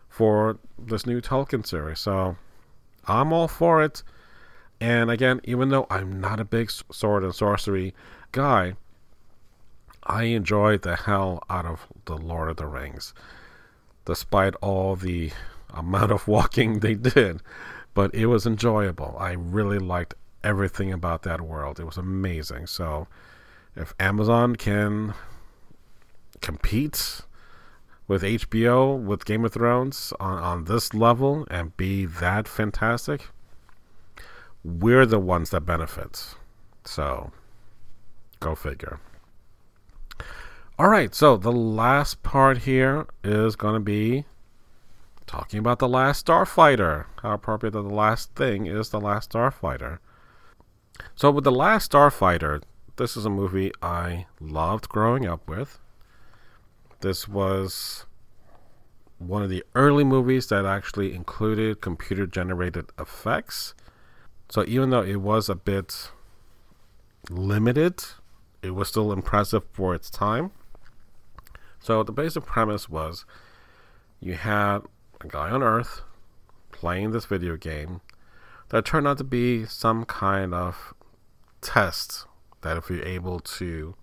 for 0.07 0.57
this 0.77 1.05
new 1.05 1.19
Tolkien 1.19 1.65
series. 1.65 1.99
So 1.99 2.37
I'm 3.05 3.33
all 3.33 3.47
for 3.47 3.83
it. 3.83 4.03
And 4.79 5.09
again, 5.09 5.41
even 5.43 5.69
though 5.69 5.87
I'm 5.89 6.19
not 6.19 6.39
a 6.39 6.45
big 6.45 6.71
sword 6.71 7.23
and 7.23 7.33
sorcery 7.33 7.93
guy, 8.31 8.75
I 10.05 10.23
enjoyed 10.23 10.83
the 10.83 10.95
hell 10.95 11.43
out 11.49 11.65
of 11.65 11.87
the 12.05 12.17
Lord 12.17 12.49
of 12.49 12.57
the 12.57 12.67
Rings, 12.67 13.13
despite 14.05 14.53
all 14.55 14.95
the 14.95 15.31
amount 15.73 16.11
of 16.11 16.27
walking 16.27 16.79
they 16.81 16.95
did. 16.95 17.41
But 17.93 18.13
it 18.13 18.27
was 18.27 18.45
enjoyable. 18.45 19.15
I 19.19 19.31
really 19.31 19.79
liked 19.79 20.13
everything 20.43 20.91
about 20.91 21.23
that 21.23 21.41
world. 21.41 21.79
It 21.79 21.85
was 21.85 21.97
amazing. 21.97 22.67
So, 22.67 23.07
if 23.75 23.93
Amazon 23.99 24.55
can 24.55 25.13
compete 26.41 27.21
with 28.07 28.21
HBO, 28.21 29.01
with 29.01 29.25
Game 29.25 29.43
of 29.45 29.53
Thrones 29.53 30.13
on, 30.19 30.37
on 30.37 30.63
this 30.65 30.93
level 30.93 31.47
and 31.49 31.75
be 31.77 32.05
that 32.05 32.47
fantastic, 32.47 33.29
we're 34.63 35.05
the 35.05 35.19
ones 35.19 35.49
that 35.49 35.61
benefit. 35.61 36.35
So, 36.83 37.31
go 38.39 38.55
figure. 38.55 38.99
All 40.77 40.89
right, 40.89 41.15
so 41.15 41.37
the 41.37 41.53
last 41.53 42.21
part 42.21 42.59
here 42.59 43.07
is 43.23 43.55
going 43.55 43.75
to 43.75 43.79
be 43.79 44.25
talking 45.25 45.57
about 45.57 45.79
the 45.79 45.87
last 45.87 46.25
Starfighter. 46.25 47.05
How 47.21 47.31
appropriate 47.31 47.71
that 47.71 47.81
the 47.83 47.93
last 47.93 48.35
thing 48.35 48.65
is 48.65 48.89
the 48.89 48.99
last 48.99 49.31
Starfighter. 49.31 49.99
So, 51.15 51.31
with 51.31 51.45
The 51.45 51.51
Last 51.51 51.91
Starfighter, 51.91 52.61
this 52.97 53.15
is 53.15 53.25
a 53.25 53.29
movie 53.29 53.71
I 53.81 54.25
loved 54.41 54.89
growing 54.89 55.25
up 55.25 55.47
with. 55.47 55.79
This 56.99 57.25
was 57.25 58.05
one 59.17 59.43
of 59.43 59.49
the 59.49 59.63
early 59.75 60.03
movies 60.03 60.47
that 60.47 60.65
actually 60.65 61.13
included 61.15 61.79
computer 61.79 62.27
generated 62.27 62.87
effects. 62.99 63.73
So 64.49 64.65
even 64.67 64.89
though 64.89 65.03
it 65.03 65.21
was 65.21 65.47
a 65.47 65.55
bit 65.55 66.11
limited, 67.29 68.03
it 68.61 68.71
was 68.71 68.89
still 68.89 69.13
impressive 69.13 69.63
for 69.71 69.95
its 69.95 70.09
time. 70.09 70.51
So 71.85 72.01
the 72.01 72.11
basic 72.11 72.47
premise 72.47 72.89
was 72.89 73.25
you 74.19 74.33
had 74.33 74.79
a 75.21 75.27
guy 75.27 75.51
on 75.51 75.61
Earth 75.61 76.01
playing 76.71 77.11
this 77.11 77.25
video 77.25 77.57
game 77.57 78.01
that 78.69 78.85
turned 78.85 79.07
out 79.07 79.19
to 79.19 79.23
be 79.23 79.67
some 79.67 80.03
kind 80.03 80.55
of 80.55 80.95
test 81.61 82.25
that 82.61 82.75
if 82.75 82.89
you're 82.89 83.05
able 83.05 83.39
to 83.39 83.93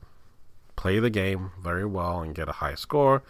play 0.76 1.00
the 1.00 1.10
game 1.10 1.50
very 1.60 1.84
well 1.84 2.20
and 2.20 2.36
get 2.36 2.48
a 2.48 2.52
high 2.52 2.76
score, 2.76 3.24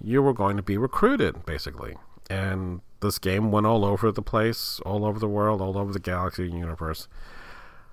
you 0.00 0.22
were 0.22 0.34
going 0.34 0.56
to 0.56 0.62
be 0.62 0.78
recruited, 0.78 1.44
basically. 1.44 1.96
And 2.30 2.82
this 3.00 3.18
game 3.18 3.50
went 3.50 3.66
all 3.66 3.84
over 3.84 4.12
the 4.12 4.22
place, 4.22 4.78
all 4.86 5.04
over 5.04 5.18
the 5.18 5.26
world, 5.26 5.60
all 5.60 5.76
over 5.76 5.92
the 5.92 5.98
galaxy 5.98 6.48
universe. 6.48 7.08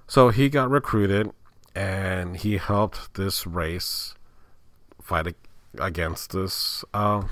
So 0.06 0.30
he 0.30 0.48
got 0.48 0.70
recruited 0.70 1.32
and 1.74 2.38
he 2.38 2.58
helped 2.58 3.16
this 3.16 3.48
race 3.48 4.14
fight 5.02 5.26
against 5.80 6.32
this 6.32 6.84
uh, 6.94 7.24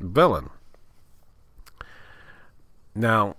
villain. 0.00 0.50
Now, 2.94 3.36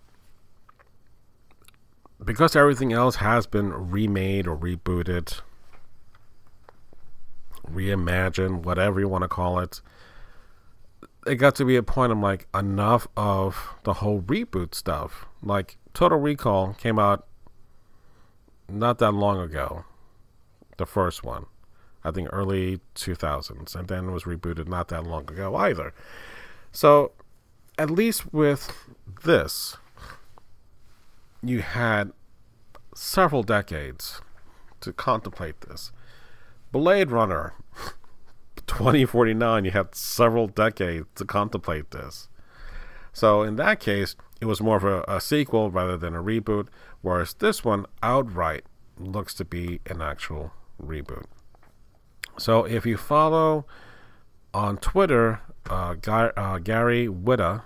because 2.23 2.55
everything 2.55 2.93
else 2.93 3.17
has 3.17 3.45
been 3.45 3.71
remade 3.73 4.47
or 4.47 4.57
rebooted, 4.57 5.41
reimagined, 7.69 8.63
whatever 8.63 8.99
you 8.99 9.07
want 9.07 9.23
to 9.23 9.27
call 9.27 9.59
it, 9.59 9.81
it 11.27 11.35
got 11.35 11.55
to 11.55 11.65
be 11.65 11.75
a 11.75 11.83
point 11.83 12.11
I'm 12.11 12.21
like, 12.21 12.47
enough 12.53 13.07
of 13.15 13.75
the 13.83 13.95
whole 13.95 14.21
reboot 14.21 14.73
stuff. 14.73 15.25
Like, 15.43 15.77
Total 15.93 16.17
Recall 16.17 16.73
came 16.73 16.97
out 16.97 17.27
not 18.67 18.99
that 18.99 19.11
long 19.13 19.39
ago, 19.39 19.85
the 20.77 20.85
first 20.85 21.23
one. 21.23 21.45
I 22.03 22.11
think 22.11 22.29
early 22.31 22.79
2000s, 22.95 23.75
and 23.75 23.87
then 23.87 24.11
was 24.11 24.23
rebooted 24.23 24.67
not 24.67 24.87
that 24.89 25.05
long 25.05 25.29
ago 25.29 25.55
either. 25.55 25.93
So, 26.71 27.11
at 27.77 27.89
least 27.89 28.33
with 28.33 28.71
this, 29.23 29.77
you 31.41 31.61
had 31.61 32.11
several 32.93 33.43
decades 33.43 34.21
to 34.81 34.93
contemplate 34.93 35.61
this. 35.61 35.91
Blade 36.71 37.11
Runner 37.11 37.53
2049, 38.67 39.65
you 39.65 39.71
had 39.71 39.95
several 39.95 40.47
decades 40.47 41.07
to 41.15 41.25
contemplate 41.25 41.91
this. 41.91 42.27
So 43.13 43.41
in 43.43 43.55
that 43.55 43.79
case, 43.79 44.15
it 44.39 44.45
was 44.45 44.61
more 44.61 44.77
of 44.77 44.83
a, 44.83 45.03
a, 45.07 45.19
sequel 45.19 45.71
rather 45.71 45.97
than 45.97 46.15
a 46.15 46.23
reboot, 46.23 46.67
whereas 47.01 47.33
this 47.33 47.65
one 47.65 47.85
outright 48.01 48.63
looks 48.97 49.33
to 49.35 49.45
be 49.45 49.81
an 49.87 50.01
actual 50.01 50.53
reboot. 50.81 51.25
So 52.39 52.63
if 52.63 52.85
you 52.85 52.97
follow 52.97 53.65
on 54.53 54.77
Twitter, 54.77 55.41
uh, 55.69 55.95
uh, 56.07 56.57
Gary 56.59 57.07
Whitta, 57.07 57.63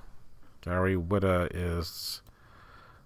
Gary 0.61 0.95
Whitta 0.95 1.47
is 1.53 2.21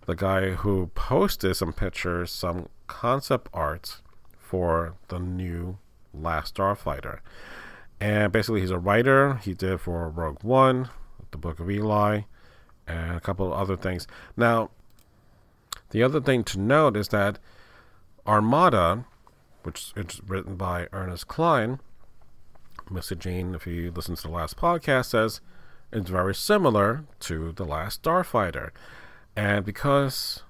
the 0.06 0.16
guy 0.16 0.52
who 0.52 0.88
posted 0.96 1.56
some 1.56 1.74
pictures, 1.74 2.32
some 2.32 2.70
concept 2.88 3.50
art 3.54 4.02
for 4.40 4.96
the 5.10 5.20
new 5.20 5.78
Last 6.14 6.56
Starfighter. 6.56 7.20
And 8.00 8.32
basically, 8.32 8.62
he's 8.62 8.72
a 8.72 8.80
writer. 8.80 9.36
He 9.36 9.54
did 9.54 9.82
for 9.82 10.10
Rogue 10.10 10.44
One, 10.44 10.90
the 11.32 11.38
Book 11.38 11.60
of 11.60 11.70
Eli, 11.70 12.22
and 12.88 13.18
a 13.18 13.20
couple 13.20 13.48
of 13.48 13.54
other 13.54 13.76
things. 13.76 14.08
Now, 14.38 14.70
the 15.90 16.04
other 16.04 16.22
thing 16.22 16.44
to 16.46 16.60
note 16.60 16.96
is 16.96 17.10
that 17.10 17.40
Armada, 18.26 19.06
which 19.68 19.92
is 19.98 20.22
written 20.26 20.56
by 20.56 20.88
Ernest 20.94 21.28
Cline, 21.28 21.82
Mr. 22.90 23.20
Gene, 23.20 23.54
if 23.54 23.68
you 23.68 23.92
listen 23.92 24.16
to 24.16 24.22
the 24.22 24.30
last 24.30 24.56
podcast, 24.56 25.08
says 25.08 25.42
it's 25.92 26.10
very 26.10 26.34
similar 26.34 27.04
to 27.20 27.52
The 27.52 27.66
Last 27.66 28.02
Starfighter. 28.02 28.70
And 29.36 29.66
because 29.66 30.44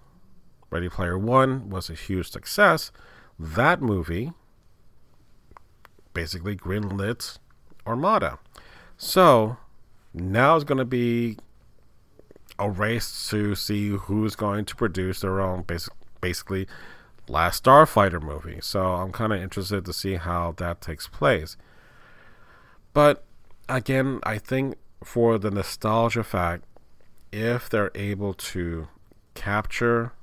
Ready 0.69 0.87
Player 0.87 1.17
One 1.17 1.67
was 1.71 1.89
a 1.89 1.95
huge 1.95 2.29
success, 2.29 2.91
that 3.39 3.81
movie 3.81 4.33
basically 6.13 6.55
greenlit 6.55 7.39
Armada. 7.87 8.37
So 8.97 9.57
now 10.13 10.57
it's 10.57 10.63
going 10.63 10.77
to 10.77 10.85
be 10.85 11.39
a 12.59 12.69
race 12.69 13.29
to 13.31 13.55
see 13.55 13.89
who's 13.89 14.35
going 14.35 14.65
to 14.65 14.75
produce 14.75 15.21
their 15.21 15.41
own 15.41 15.63
basic, 15.63 15.93
basically 16.21 16.67
last 17.29 17.63
Starfighter 17.63 18.21
movie. 18.21 18.59
So 18.61 18.93
I'm 18.93 19.11
kind 19.11 19.33
of 19.33 19.41
interested 19.41 19.85
to 19.85 19.93
see 19.93 20.15
how 20.15 20.53
that 20.57 20.81
takes 20.81 21.07
place. 21.07 21.57
But 22.93 23.23
again, 23.69 24.19
I 24.23 24.37
think 24.37 24.75
for 25.03 25.37
the 25.37 25.51
nostalgia 25.51 26.23
fact, 26.23 26.63
if 27.31 27.69
they're 27.69 27.91
able 27.93 28.33
to 28.33 28.87
capture 29.35 30.13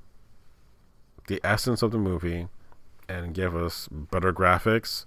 the 1.29 1.41
essence 1.45 1.83
of 1.83 1.91
the 1.91 1.99
movie 1.99 2.49
and 3.09 3.35
give 3.35 3.55
us 3.55 3.89
better 3.91 4.33
graphics, 4.33 5.07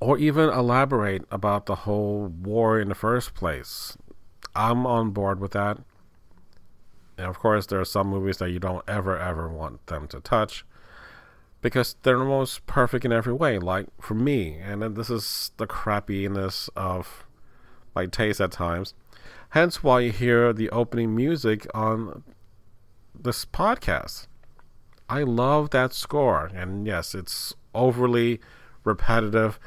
or 0.00 0.18
even 0.18 0.48
elaborate 0.48 1.24
about 1.30 1.66
the 1.66 1.74
whole 1.76 2.26
war 2.26 2.78
in 2.78 2.88
the 2.88 2.94
first 2.94 3.34
place. 3.34 3.96
I'm 4.54 4.86
on 4.86 5.10
board 5.10 5.40
with 5.40 5.52
that. 5.52 5.78
And 7.16 7.26
of 7.26 7.38
course, 7.38 7.66
there 7.66 7.80
are 7.80 7.84
some 7.84 8.08
movies 8.08 8.38
that 8.38 8.50
you 8.50 8.58
don't 8.58 8.84
ever, 8.88 9.18
ever 9.18 9.48
want 9.48 9.86
them 9.86 10.08
to 10.08 10.20
touch 10.20 10.64
because 11.60 11.96
they're 12.02 12.18
the 12.18 12.24
most 12.24 12.66
perfect 12.66 13.04
in 13.04 13.12
every 13.12 13.32
way. 13.32 13.58
Like 13.58 13.86
for 14.00 14.14
me, 14.14 14.56
and 14.56 14.82
this 14.96 15.10
is 15.10 15.52
the 15.56 15.66
crappiness 15.66 16.68
of 16.76 17.24
my 17.94 18.06
taste 18.06 18.40
at 18.40 18.52
times. 18.52 18.94
Hence 19.50 19.82
why 19.82 20.00
you 20.00 20.12
hear 20.12 20.52
the 20.52 20.70
opening 20.70 21.14
music 21.14 21.66
on 21.72 22.24
this 23.18 23.44
podcast. 23.44 24.26
I 25.08 25.22
love 25.22 25.70
that 25.70 25.92
score, 25.92 26.50
and 26.54 26.86
yes, 26.86 27.14
it's 27.14 27.54
overly 27.74 28.40
repetitive 28.82 29.58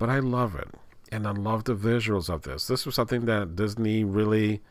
but 0.00 0.08
I 0.08 0.18
love 0.18 0.56
it. 0.56 0.68
And 1.12 1.28
I 1.28 1.32
love 1.32 1.64
the 1.64 1.74
visuals 1.74 2.30
of 2.30 2.42
this. 2.42 2.66
This 2.66 2.86
was 2.86 2.94
something 2.94 3.26
that 3.26 3.54
Disney 3.54 4.02
really 4.02 4.62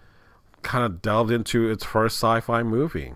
kind 0.61 0.85
of 0.85 1.01
delved 1.01 1.31
into 1.31 1.69
its 1.69 1.83
first 1.83 2.17
sci 2.17 2.39
fi 2.41 2.63
movie. 2.63 3.13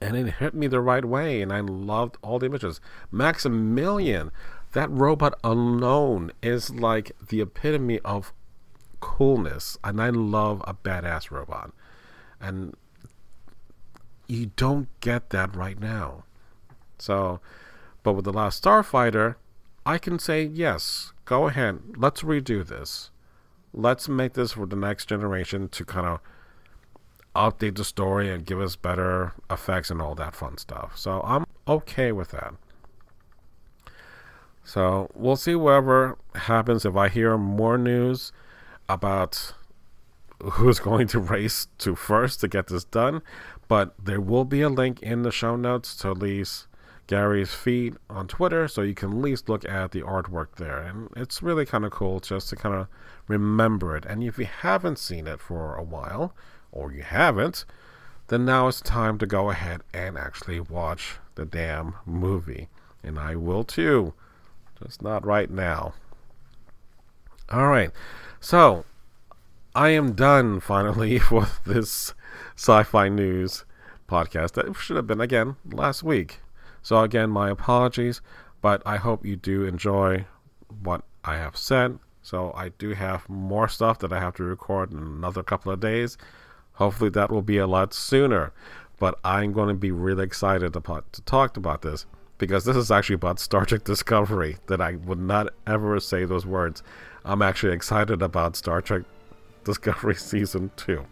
And 0.00 0.16
it 0.16 0.34
hit 0.34 0.54
me 0.54 0.66
the 0.66 0.80
right 0.80 1.04
way, 1.04 1.42
and 1.42 1.52
I 1.52 1.60
loved 1.60 2.16
all 2.22 2.38
the 2.38 2.46
images. 2.46 2.80
Maximilian, 3.10 4.30
that 4.72 4.90
robot 4.90 5.38
alone 5.44 6.32
is 6.42 6.70
like 6.70 7.12
the 7.28 7.42
epitome 7.42 7.98
of 8.00 8.32
coolness. 9.00 9.76
And 9.84 10.00
I 10.00 10.08
love 10.10 10.62
a 10.66 10.74
badass 10.74 11.30
robot. 11.30 11.72
And 12.40 12.74
you 14.26 14.52
don't 14.56 14.88
get 15.00 15.30
that 15.30 15.54
right 15.54 15.78
now. 15.78 16.24
So, 16.98 17.40
but 18.02 18.12
with 18.12 18.24
The 18.24 18.32
Last 18.32 18.62
Starfighter, 18.62 19.36
I 19.84 19.98
can 19.98 20.18
say, 20.18 20.44
yes, 20.44 21.12
go 21.24 21.48
ahead, 21.48 21.80
let's 21.96 22.22
redo 22.22 22.66
this. 22.66 23.09
Let's 23.72 24.08
make 24.08 24.34
this 24.34 24.52
for 24.52 24.66
the 24.66 24.76
next 24.76 25.06
generation 25.06 25.68
to 25.68 25.84
kind 25.84 26.06
of 26.06 26.20
update 27.34 27.76
the 27.76 27.84
story 27.84 28.28
and 28.30 28.44
give 28.44 28.60
us 28.60 28.76
better 28.76 29.32
effects 29.48 29.90
and 29.90 30.02
all 30.02 30.14
that 30.16 30.34
fun 30.34 30.58
stuff. 30.58 30.96
So 30.96 31.20
I'm 31.24 31.46
okay 31.68 32.12
with 32.12 32.30
that. 32.30 32.54
So 34.64 35.10
we'll 35.14 35.36
see 35.36 35.54
whatever 35.54 36.18
happens 36.34 36.84
if 36.84 36.96
I 36.96 37.08
hear 37.08 37.36
more 37.38 37.78
news 37.78 38.32
about 38.88 39.54
who's 40.42 40.78
going 40.88 41.06
to 41.08 41.18
race 41.18 41.68
to 41.78 41.94
first 41.94 42.40
to 42.40 42.48
get 42.48 42.68
this 42.68 42.84
done. 42.84 43.22
But 43.68 43.94
there 44.02 44.20
will 44.20 44.44
be 44.44 44.62
a 44.62 44.68
link 44.68 45.00
in 45.00 45.22
the 45.22 45.30
show 45.30 45.54
notes 45.56 45.94
to 45.96 46.10
at 46.10 46.18
least 46.18 46.66
Gary's 47.06 47.52
feed 47.52 47.96
on 48.08 48.28
Twitter, 48.28 48.68
so 48.68 48.82
you 48.82 48.94
can 48.94 49.10
at 49.10 49.16
least 49.16 49.48
look 49.48 49.68
at 49.68 49.90
the 49.90 50.02
artwork 50.02 50.56
there. 50.56 50.78
And 50.78 51.08
it's 51.16 51.42
really 51.42 51.66
kind 51.66 51.84
of 51.84 51.90
cool 51.90 52.20
just 52.20 52.48
to 52.50 52.56
kind 52.56 52.74
of 52.74 52.86
remember 53.30 53.96
it. 53.96 54.04
And 54.04 54.22
if 54.22 54.38
you 54.38 54.46
haven't 54.46 54.98
seen 54.98 55.26
it 55.26 55.40
for 55.40 55.76
a 55.76 55.82
while, 55.82 56.34
or 56.72 56.92
you 56.92 57.02
haven't, 57.02 57.64
then 58.28 58.44
now 58.44 58.68
it's 58.68 58.80
time 58.80 59.18
to 59.18 59.26
go 59.26 59.50
ahead 59.50 59.82
and 59.94 60.18
actually 60.18 60.60
watch 60.60 61.16
the 61.34 61.44
damn 61.44 61.94
movie. 62.04 62.68
And 63.02 63.18
I 63.18 63.36
will 63.36 63.64
too, 63.64 64.14
just 64.82 65.02
not 65.02 65.24
right 65.24 65.50
now. 65.50 65.94
All 67.50 67.68
right, 67.68 67.90
so 68.38 68.84
I 69.74 69.90
am 69.90 70.12
done 70.12 70.60
finally 70.72 71.20
with 71.30 71.60
this 71.64 72.14
sci 72.56 72.82
fi 72.82 73.08
news 73.08 73.64
podcast 74.08 74.52
that 74.52 74.74
should 74.76 74.96
have 74.96 75.06
been 75.06 75.20
again 75.20 75.56
last 75.64 76.02
week. 76.02 76.40
So 76.82 77.00
again, 77.00 77.30
my 77.30 77.50
apologies, 77.50 78.20
but 78.60 78.82
I 78.84 78.96
hope 78.96 79.24
you 79.24 79.36
do 79.36 79.64
enjoy 79.64 80.26
what 80.82 81.02
I 81.24 81.36
have 81.36 81.56
said. 81.56 81.98
So 82.30 82.52
I 82.54 82.68
do 82.68 82.90
have 82.90 83.28
more 83.28 83.66
stuff 83.66 83.98
that 83.98 84.12
I 84.12 84.20
have 84.20 84.34
to 84.34 84.44
record 84.44 84.92
in 84.92 84.98
another 84.98 85.42
couple 85.42 85.72
of 85.72 85.80
days. 85.80 86.16
Hopefully 86.74 87.10
that 87.10 87.28
will 87.28 87.42
be 87.42 87.58
a 87.58 87.66
lot 87.66 87.92
sooner. 87.92 88.52
But 89.00 89.18
I'm 89.24 89.52
going 89.52 89.66
to 89.66 89.74
be 89.74 89.90
really 89.90 90.22
excited 90.22 90.76
about, 90.76 91.12
to 91.14 91.22
talk 91.22 91.56
about 91.56 91.82
this 91.82 92.06
because 92.38 92.64
this 92.64 92.76
is 92.76 92.92
actually 92.92 93.16
about 93.16 93.40
Star 93.40 93.64
Trek 93.64 93.82
Discovery 93.82 94.58
that 94.68 94.80
I 94.80 94.92
would 94.92 95.18
not 95.18 95.48
ever 95.66 95.98
say 95.98 96.24
those 96.24 96.46
words. 96.46 96.84
I'm 97.24 97.42
actually 97.42 97.72
excited 97.72 98.22
about 98.22 98.54
Star 98.54 98.80
Trek 98.80 99.02
Discovery 99.64 100.14
Season 100.30 100.70
2. 100.76 101.04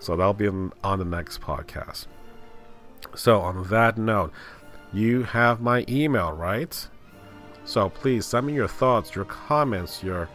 So 0.00 0.16
that'll 0.16 0.34
be 0.34 0.48
on, 0.48 0.72
on 0.82 0.98
the 0.98 1.04
next 1.04 1.40
podcast. 1.40 2.08
So, 3.14 3.40
on 3.40 3.68
that 3.68 3.98
note, 3.98 4.32
you 4.92 5.22
have 5.22 5.60
my 5.60 5.84
email, 5.88 6.32
right? 6.32 6.88
So 7.64 7.88
please 7.88 8.26
send 8.26 8.48
me 8.48 8.54
your 8.54 8.68
thoughts, 8.68 9.14
your 9.14 9.26
comments, 9.26 10.02
your 10.02 10.28